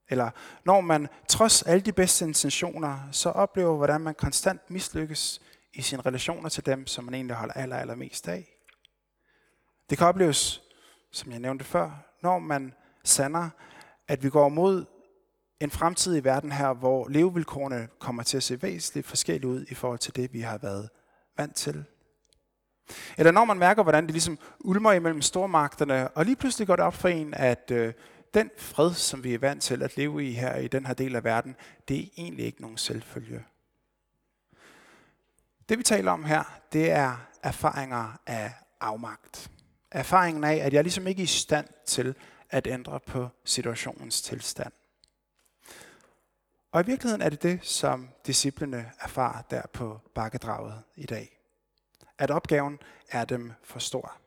eller 0.10 0.32
når 0.66 0.82
man 0.82 1.08
trods 1.28 1.64
alle 1.64 1.82
de 1.82 1.94
bedste 1.94 2.26
intentioner, 2.26 3.12
så 3.12 3.30
oplever, 3.30 3.76
hvordan 3.76 4.02
man 4.02 4.16
konstant 4.16 4.70
mislykkes 4.70 5.42
i 5.74 5.82
sine 5.82 6.02
relationer 6.02 6.50
til 6.50 6.66
dem, 6.66 6.88
som 6.88 7.04
man 7.04 7.14
egentlig 7.14 7.36
holder 7.36 7.54
aller, 7.54 7.78
aller 7.78 7.96
mest 7.96 8.28
af. 8.28 8.48
Det 9.90 9.98
kan 9.98 10.08
opleves, 10.08 10.62
som 11.12 11.32
jeg 11.32 11.40
nævnte 11.40 11.66
før, 11.66 11.92
når 12.24 12.40
man 12.40 12.74
sander, 13.04 13.50
at 14.08 14.24
vi 14.24 14.30
går 14.30 14.50
mod 14.50 14.86
en 15.60 15.72
fremtid 15.72 16.18
i 16.18 16.24
verden 16.24 16.52
her, 16.52 16.74
hvor 16.74 17.08
levevilkårene 17.10 17.88
kommer 18.00 18.24
til 18.24 18.38
at 18.38 18.44
se 18.44 18.62
væsentligt 18.62 19.08
forskellige 19.08 19.48
ud 19.48 19.66
i 19.70 19.74
forhold 19.74 20.00
til 20.00 20.16
det, 20.16 20.34
vi 20.34 20.42
har 20.42 20.58
været 20.58 20.90
vant 21.38 21.56
til. 21.56 21.86
Eller 23.18 23.32
når 23.32 23.46
man 23.46 23.60
mærker, 23.60 23.84
hvordan 23.84 24.04
det 24.04 24.12
ligesom 24.12 24.40
ulmer 24.60 24.92
imellem 24.92 25.22
stormagterne, 25.22 26.08
og 26.08 26.26
lige 26.26 26.36
pludselig 26.36 26.68
går 26.68 26.76
det 26.76 26.86
op 26.86 26.94
for 26.94 27.08
en, 27.08 27.34
at 27.34 27.72
øh, 27.72 27.94
den 28.34 28.50
fred, 28.58 28.94
som 28.94 29.24
vi 29.24 29.34
er 29.34 29.40
vant 29.40 29.64
til 29.64 29.84
at 29.84 29.98
leve 29.98 30.26
i 30.30 30.32
her 30.32 30.56
i 30.56 30.68
den 30.68 30.86
her 30.86 30.94
del 30.94 31.16
af 31.16 31.24
verden, 31.24 31.56
det 31.88 32.00
er 32.00 32.08
egentlig 32.18 32.46
ikke 32.46 32.62
nogen 32.62 32.78
selvfølge. 32.78 33.44
Det 35.70 35.78
vi 35.78 35.84
taler 35.84 36.12
om 36.12 36.24
her, 36.24 36.60
det 36.74 36.92
er 36.92 37.28
erfaringer 37.44 38.20
af 38.26 38.54
afmagt. 38.82 39.52
Erfaringen 39.92 40.44
af, 40.44 40.56
at 40.56 40.74
jeg 40.74 40.84
ligesom 40.84 41.08
ikke 41.08 41.20
er 41.20 41.24
i 41.24 41.28
stand 41.28 41.68
til 41.86 42.16
at 42.50 42.68
ændre 42.68 43.00
på 43.00 43.28
situationens 43.46 44.22
tilstand. 44.22 44.74
Og 46.76 46.82
i 46.82 46.86
virkeligheden 46.86 47.22
er 47.22 47.30
det 47.30 47.44
det, 47.44 47.60
som 47.66 48.10
disciplene 48.26 48.92
erfarer 49.02 49.42
der 49.42 49.62
på 49.74 50.00
bakkedraget 50.16 50.84
i 50.96 51.06
dag. 51.06 51.40
At 52.18 52.32
opgaven 52.32 52.80
er 53.10 53.26
dem 53.26 53.54
for 53.64 53.80
stor. 53.80 54.18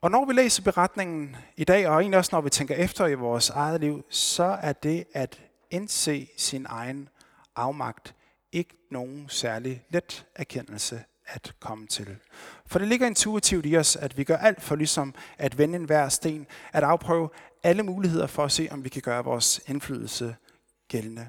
Og 0.00 0.10
når 0.10 0.24
vi 0.24 0.32
læser 0.32 0.62
beretningen 0.62 1.36
i 1.56 1.64
dag, 1.64 1.88
og 1.88 2.00
egentlig 2.00 2.18
også 2.18 2.30
når 2.32 2.40
vi 2.40 2.50
tænker 2.50 2.74
efter 2.74 3.06
i 3.06 3.14
vores 3.14 3.50
eget 3.50 3.80
liv, 3.80 4.04
så 4.10 4.58
er 4.62 4.72
det 4.72 5.04
at 5.12 5.42
indse 5.70 6.28
sin 6.36 6.66
egen 6.68 7.08
afmagt 7.56 8.14
ikke 8.52 8.76
nogen 8.90 9.28
særlig 9.28 9.84
let 9.90 10.26
erkendelse 10.34 11.04
at 11.26 11.54
komme 11.60 11.86
til. 11.86 12.16
For 12.66 12.78
det 12.78 12.88
ligger 12.88 13.06
intuitivt 13.06 13.66
i 13.66 13.76
os, 13.76 13.96
at 13.96 14.16
vi 14.16 14.24
gør 14.24 14.36
alt 14.36 14.62
for 14.62 14.76
ligesom 14.76 15.14
at 15.38 15.58
vende 15.58 15.76
en 15.76 15.84
hver 15.84 16.08
sten, 16.08 16.46
at 16.72 16.84
afprøve 16.84 17.28
alle 17.62 17.82
muligheder 17.82 18.26
for 18.26 18.44
at 18.44 18.52
se, 18.52 18.68
om 18.70 18.84
vi 18.84 18.88
kan 18.88 19.02
gøre 19.02 19.24
vores 19.24 19.60
indflydelse 19.66 20.36
gældende. 20.88 21.28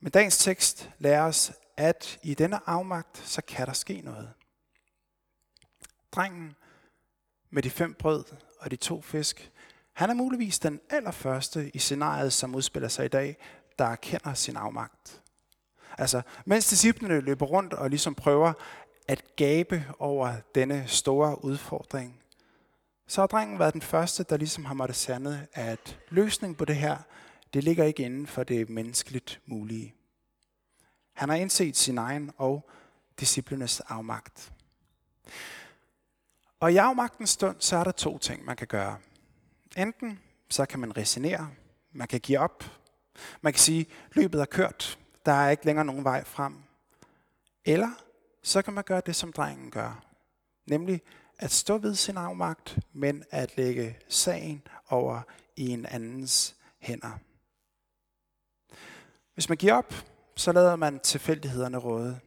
Men 0.00 0.12
dagens 0.12 0.38
tekst 0.38 0.90
lærer 0.98 1.22
os, 1.22 1.52
at 1.76 2.18
i 2.22 2.34
denne 2.34 2.68
afmagt, 2.68 3.18
så 3.18 3.42
kan 3.42 3.66
der 3.66 3.72
ske 3.72 4.00
noget. 4.04 4.32
Drengen 6.12 6.54
med 7.50 7.62
de 7.62 7.70
fem 7.70 7.94
brød 7.94 8.24
og 8.58 8.70
de 8.70 8.76
to 8.76 9.02
fisk, 9.02 9.50
han 9.92 10.10
er 10.10 10.14
muligvis 10.14 10.58
den 10.58 10.80
allerførste 10.90 11.70
i 11.74 11.78
scenariet, 11.78 12.32
som 12.32 12.54
udspiller 12.54 12.88
sig 12.88 13.04
i 13.04 13.08
dag, 13.08 13.36
der 13.78 13.84
erkender 13.84 14.34
sin 14.34 14.56
afmagt. 14.56 15.21
Altså, 15.98 16.22
mens 16.44 16.66
disciplene 16.66 17.20
løber 17.20 17.46
rundt 17.46 17.72
og 17.72 17.90
ligesom 17.90 18.14
prøver 18.14 18.52
at 19.08 19.36
gabe 19.36 19.84
over 19.98 20.34
denne 20.54 20.84
store 20.86 21.44
udfordring, 21.44 22.22
så 23.06 23.20
har 23.20 23.26
drengen 23.26 23.58
været 23.58 23.74
den 23.74 23.82
første, 23.82 24.22
der 24.22 24.36
ligesom 24.36 24.64
har 24.64 24.74
måttet 24.74 24.96
sande, 24.96 25.46
at 25.52 25.98
løsningen 26.08 26.56
på 26.56 26.64
det 26.64 26.76
her, 26.76 26.96
det 27.54 27.64
ligger 27.64 27.84
ikke 27.84 28.02
inden 28.02 28.26
for 28.26 28.44
det 28.44 28.70
menneskeligt 28.70 29.40
mulige. 29.46 29.94
Han 31.12 31.28
har 31.28 31.36
indset 31.36 31.76
sin 31.76 31.98
egen 31.98 32.30
og 32.36 32.70
disciplenes 33.20 33.80
afmagt. 33.80 34.52
Og 36.60 36.72
i 36.72 36.76
afmagtens 36.76 37.30
stund, 37.30 37.56
så 37.58 37.76
er 37.76 37.84
der 37.84 37.92
to 37.92 38.18
ting, 38.18 38.44
man 38.44 38.56
kan 38.56 38.66
gøre. 38.66 38.98
Enten 39.76 40.20
så 40.50 40.66
kan 40.66 40.80
man 40.80 40.96
resonere, 40.96 41.50
man 41.92 42.08
kan 42.08 42.20
give 42.20 42.38
op, 42.38 42.64
man 43.40 43.52
kan 43.52 43.60
sige, 43.60 43.86
løbet 44.12 44.40
er 44.40 44.44
kørt, 44.44 44.98
der 45.26 45.32
er 45.32 45.50
ikke 45.50 45.66
længere 45.66 45.84
nogen 45.84 46.04
vej 46.04 46.24
frem. 46.24 46.56
Eller 47.64 47.90
så 48.42 48.62
kan 48.62 48.74
man 48.74 48.84
gøre 48.84 49.02
det, 49.06 49.16
som 49.16 49.32
drengen 49.32 49.70
gør. 49.70 50.04
Nemlig 50.66 51.02
at 51.38 51.50
stå 51.50 51.78
ved 51.78 51.94
sin 51.94 52.16
afmagt, 52.16 52.78
men 52.92 53.24
at 53.30 53.56
lægge 53.56 53.98
sagen 54.08 54.62
over 54.88 55.22
i 55.56 55.68
en 55.68 55.86
andens 55.86 56.56
hænder. 56.78 57.18
Hvis 59.34 59.48
man 59.48 59.58
giver 59.58 59.74
op, 59.74 59.94
så 60.36 60.52
lader 60.52 60.76
man 60.76 61.00
tilfældighederne 61.00 61.78
råde. 61.78 62.20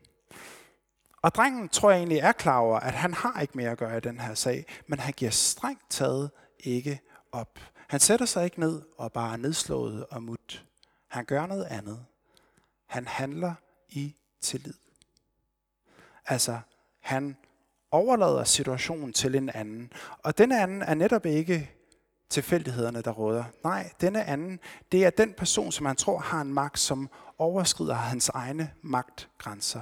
Og 1.22 1.36
drengen 1.36 1.70
tror 1.70 1.92
jeg 1.92 1.98
egentlig 1.98 2.18
er 2.18 2.32
klar 2.32 2.60
over, 2.60 2.80
at 2.80 2.94
han 2.94 3.14
har 3.14 3.42
ikke 3.42 3.58
mere 3.58 3.70
at 3.70 3.78
gøre 3.78 3.98
i 3.98 4.02
den 4.02 4.20
her 4.20 4.34
sag, 4.34 4.66
men 4.88 5.00
han 5.00 5.14
giver 5.14 5.32
strengt 5.32 5.90
taget 5.90 6.32
ikke 6.60 7.02
op. 7.32 7.60
Han 7.88 8.00
sætter 8.00 8.26
sig 8.26 8.46
ikke 8.46 8.60
ned 8.60 8.82
og 8.98 9.12
bare 9.12 9.34
er 9.34 9.38
nedslået 9.38 10.06
og 10.06 10.24
mut. 10.24 10.66
Han 11.08 11.26
gør 11.26 11.46
noget 11.46 11.66
andet. 11.66 12.06
Han 12.86 13.08
handler 13.08 13.54
i 13.90 14.16
tillid. 14.42 14.74
Altså, 16.26 16.60
han 17.00 17.38
overlader 17.92 18.44
situationen 18.44 19.14
til 19.14 19.36
en 19.36 19.50
anden. 19.50 19.94
Og 20.24 20.38
denne 20.38 20.62
anden 20.62 20.82
er 20.82 20.94
netop 20.94 21.26
ikke 21.26 21.72
tilfældighederne, 22.30 23.02
der 23.02 23.12
råder. 23.12 23.44
Nej, 23.64 23.92
denne 24.02 24.24
anden, 24.24 24.60
det 24.92 25.06
er 25.06 25.10
den 25.10 25.34
person, 25.34 25.72
som 25.72 25.86
han 25.86 25.96
tror 25.96 26.20
har 26.20 26.42
en 26.42 26.54
magt, 26.54 26.80
som 26.80 27.10
overskrider 27.38 27.94
hans 27.94 28.30
egne 28.30 28.72
magtgrænser. 28.82 29.82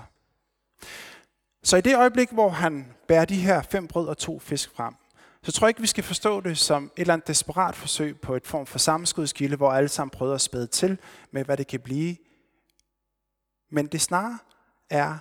Så 1.64 1.78
i 1.78 1.82
det 1.82 1.96
øjeblik, 1.96 2.32
hvor 2.32 2.50
han 2.50 2.94
bærer 3.08 3.26
de 3.26 3.36
her 3.36 3.62
fem 3.62 3.88
brød 3.88 4.08
og 4.08 4.18
to 4.18 4.40
fisk 4.40 4.76
frem, 4.76 4.94
så 5.44 5.52
tror 5.52 5.68
jeg 5.68 5.70
ikke, 5.70 5.82
vi 5.82 5.88
skal 5.88 6.04
forstå 6.04 6.42
det 6.42 6.58
som 6.58 6.84
et 6.84 6.92
eller 6.98 7.14
andet 7.14 7.28
desperat 7.28 7.76
forsøg 7.76 8.20
på 8.22 8.36
et 8.36 8.48
form 8.48 8.66
for 8.66 8.80
sammenskudskilde, 8.80 9.56
hvor 9.56 9.72
alle 9.72 9.90
sammen 9.90 10.10
prøver 10.10 10.36
at 10.36 10.42
spæde 10.42 10.68
til 10.68 10.98
med, 11.32 11.46
hvad 11.46 11.58
det 11.58 11.68
kan 11.68 11.80
blive. 11.80 12.16
Men 13.74 13.88
det 13.88 14.02
snarere 14.02 14.40
er 14.90 15.18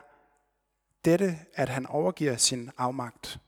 dette, 1.05 1.39
at 1.55 1.69
han 1.69 1.87
overgiver 1.87 2.37
sin 2.37 2.71
afmagt. 2.79 3.39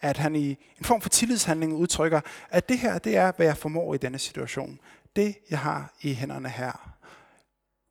At 0.00 0.16
han 0.16 0.36
i 0.36 0.48
en 0.48 0.84
form 0.84 1.00
for 1.00 1.08
tillidshandling 1.08 1.74
udtrykker, 1.74 2.20
at 2.50 2.68
det 2.68 2.78
her, 2.78 2.98
det 2.98 3.16
er, 3.16 3.32
hvad 3.32 3.46
jeg 3.46 3.56
formår 3.56 3.94
i 3.94 3.98
denne 3.98 4.18
situation. 4.18 4.80
Det, 5.16 5.36
jeg 5.50 5.58
har 5.58 5.94
i 6.00 6.14
hænderne 6.14 6.48
her, 6.48 6.96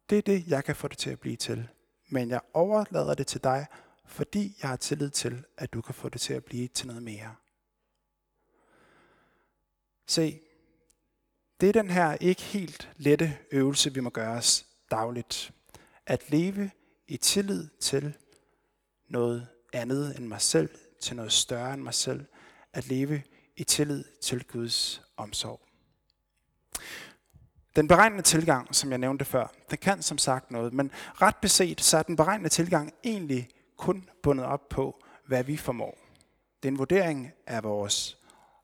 det 0.09 0.17
er 0.17 0.21
det, 0.21 0.47
jeg 0.47 0.63
kan 0.63 0.75
få 0.75 0.87
det 0.87 0.97
til 0.97 1.09
at 1.09 1.19
blive 1.19 1.35
til. 1.35 1.69
Men 2.09 2.29
jeg 2.29 2.41
overlader 2.53 3.13
det 3.13 3.27
til 3.27 3.43
dig, 3.43 3.65
fordi 4.05 4.57
jeg 4.61 4.69
har 4.69 4.77
tillid 4.77 5.09
til, 5.09 5.43
at 5.57 5.73
du 5.73 5.81
kan 5.81 5.95
få 5.95 6.09
det 6.09 6.21
til 6.21 6.33
at 6.33 6.45
blive 6.45 6.67
til 6.67 6.87
noget 6.87 7.03
mere. 7.03 7.35
Se, 10.07 10.39
det 11.61 11.69
er 11.69 11.73
den 11.73 11.89
her 11.89 12.17
ikke 12.21 12.41
helt 12.41 12.91
lette 12.97 13.37
øvelse, 13.51 13.93
vi 13.93 13.99
må 13.99 14.09
gøre 14.09 14.37
os 14.37 14.65
dagligt. 14.91 15.53
At 16.07 16.31
leve 16.31 16.71
i 17.07 17.17
tillid 17.17 17.67
til 17.79 18.17
noget 19.07 19.47
andet 19.73 20.17
end 20.17 20.27
mig 20.27 20.41
selv, 20.41 20.69
til 21.01 21.15
noget 21.15 21.31
større 21.31 21.73
end 21.73 21.81
mig 21.81 21.93
selv. 21.93 22.25
At 22.73 22.87
leve 22.87 23.23
i 23.55 23.63
tillid 23.63 24.03
til 24.21 24.43
Guds 24.43 25.01
omsorg. 25.17 25.61
Den 27.75 27.87
beregnende 27.87 28.23
tilgang, 28.23 28.75
som 28.75 28.89
jeg 28.89 28.97
nævnte 28.97 29.25
før, 29.25 29.47
den 29.69 29.77
kan 29.77 30.01
som 30.01 30.17
sagt 30.17 30.51
noget, 30.51 30.73
men 30.73 30.91
ret 31.21 31.35
beset, 31.35 31.81
så 31.81 31.97
er 31.97 32.03
den 32.03 32.15
beregnende 32.15 32.49
tilgang 32.49 32.93
egentlig 33.03 33.49
kun 33.77 34.09
bundet 34.23 34.45
op 34.45 34.69
på, 34.69 35.03
hvad 35.27 35.43
vi 35.43 35.57
formår. 35.57 35.97
Det 36.63 36.69
er 36.69 36.71
en 36.71 36.79
vurdering 36.79 37.31
af 37.47 37.63
vores 37.63 38.17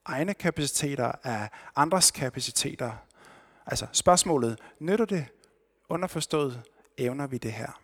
egne 0.06 0.34
kapaciteter, 0.34 1.12
af 1.24 1.50
andres 1.76 2.12
kapaciteter. 2.12 2.92
Altså 3.66 3.88
spørgsmålet, 3.92 4.60
nytter 4.80 5.06
det 5.06 5.26
underforstået, 5.90 6.64
evner 7.00 7.28
vi 7.28 7.38
det 7.38 7.54
her? 7.54 7.82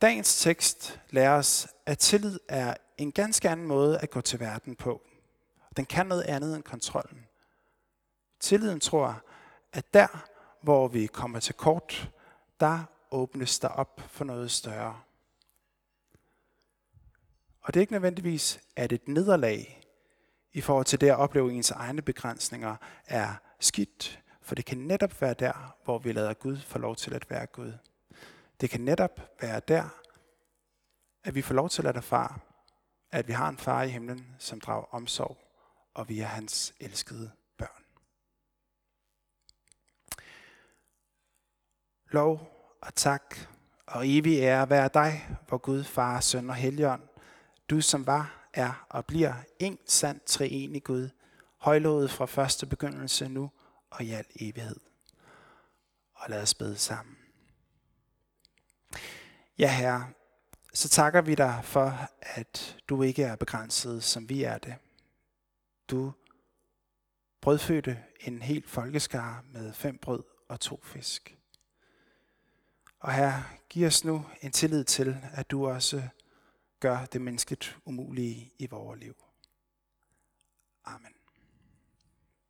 Dagens 0.00 0.40
tekst 0.40 1.00
lærer 1.10 1.38
os, 1.38 1.68
at 1.86 1.98
tillid 1.98 2.38
er 2.48 2.74
en 2.98 3.12
ganske 3.12 3.48
anden 3.48 3.66
måde 3.66 3.98
at 3.98 4.10
gå 4.10 4.20
til 4.20 4.40
verden 4.40 4.76
på. 4.76 5.02
Den 5.76 5.86
kan 5.86 6.06
noget 6.06 6.22
andet 6.22 6.56
end 6.56 6.62
kontrollen. 6.62 7.26
Tilliden 8.40 8.80
tror, 8.80 9.22
at 9.72 9.94
der, 9.94 10.26
hvor 10.62 10.88
vi 10.88 11.06
kommer 11.06 11.40
til 11.40 11.54
kort, 11.54 12.10
der 12.60 12.84
åbnes 13.10 13.58
der 13.58 13.68
op 13.68 14.00
for 14.08 14.24
noget 14.24 14.50
større. 14.50 15.00
Og 17.60 17.74
det 17.74 17.80
er 17.80 17.82
ikke 17.82 17.92
nødvendigvis, 17.92 18.60
at 18.76 18.92
et 18.92 19.08
nederlag 19.08 19.80
i 20.52 20.60
forhold 20.60 20.84
til 20.84 21.00
det 21.00 21.08
at 21.08 21.16
opleve 21.16 21.52
ens 21.52 21.70
egne 21.70 22.02
begrænsninger 22.02 22.76
er 23.06 23.34
skidt, 23.60 24.19
for 24.50 24.54
det 24.54 24.64
kan 24.64 24.78
netop 24.78 25.20
være 25.20 25.34
der, 25.34 25.76
hvor 25.84 25.98
vi 25.98 26.12
lader 26.12 26.34
Gud 26.34 26.56
få 26.56 26.78
lov 26.78 26.96
til 26.96 27.14
at 27.14 27.30
være 27.30 27.46
Gud. 27.46 27.72
Det 28.60 28.70
kan 28.70 28.80
netop 28.80 29.20
være 29.40 29.60
der, 29.68 29.88
at 31.24 31.34
vi 31.34 31.42
får 31.42 31.54
lov 31.54 31.68
til 31.68 31.86
at 31.86 31.96
erfare, 31.96 32.38
at 33.10 33.28
vi 33.28 33.32
har 33.32 33.48
en 33.48 33.58
far 33.58 33.82
i 33.82 33.88
himlen, 33.88 34.26
som 34.38 34.60
drager 34.60 34.94
omsorg, 34.94 35.38
og 35.94 36.08
vi 36.08 36.20
er 36.20 36.26
hans 36.26 36.74
elskede 36.80 37.30
børn. 37.58 37.84
Lov 42.10 42.52
og 42.82 42.94
tak 42.94 43.36
og 43.86 44.08
evig 44.08 44.38
ære 44.38 44.70
være 44.70 44.90
dig, 44.94 45.36
hvor 45.48 45.58
Gud, 45.58 45.84
Far, 45.84 46.20
Søn 46.20 46.50
og 46.50 46.56
Helligånd, 46.56 47.02
du 47.70 47.80
som 47.80 48.06
var, 48.06 48.48
er 48.54 48.86
og 48.88 49.06
bliver 49.06 49.34
en 49.58 49.78
sand 49.86 50.20
treenig 50.26 50.84
Gud, 50.84 51.08
højlovet 51.58 52.10
fra 52.10 52.26
første 52.26 52.66
begyndelse 52.66 53.28
nu 53.28 53.50
og 53.90 54.04
i 54.04 54.10
al 54.10 54.26
evighed. 54.36 54.76
Og 56.12 56.30
lad 56.30 56.42
os 56.42 56.54
bede 56.54 56.78
sammen. 56.78 57.16
Ja, 59.58 59.76
Herre, 59.76 60.12
så 60.74 60.88
takker 60.88 61.20
vi 61.20 61.34
dig 61.34 61.60
for, 61.64 61.98
at 62.20 62.76
du 62.88 63.02
ikke 63.02 63.22
er 63.22 63.36
begrænset, 63.36 64.04
som 64.04 64.28
vi 64.28 64.42
er 64.42 64.58
det. 64.58 64.76
Du 65.88 66.12
brødfødte 67.40 68.04
en 68.20 68.42
hel 68.42 68.68
folkeskare 68.68 69.42
med 69.42 69.72
fem 69.72 69.98
brød 69.98 70.22
og 70.48 70.60
to 70.60 70.80
fisk. 70.84 71.36
Og 72.98 73.12
her, 73.12 73.42
giv 73.68 73.86
os 73.86 74.04
nu 74.04 74.26
en 74.40 74.52
tillid 74.52 74.84
til, 74.84 75.16
at 75.32 75.50
du 75.50 75.68
også 75.68 76.08
gør 76.80 77.04
det 77.04 77.20
menneskeligt 77.20 77.78
umulige 77.84 78.52
i 78.58 78.66
vores 78.66 79.00
liv. 79.00 79.16
Amen. 80.84 81.19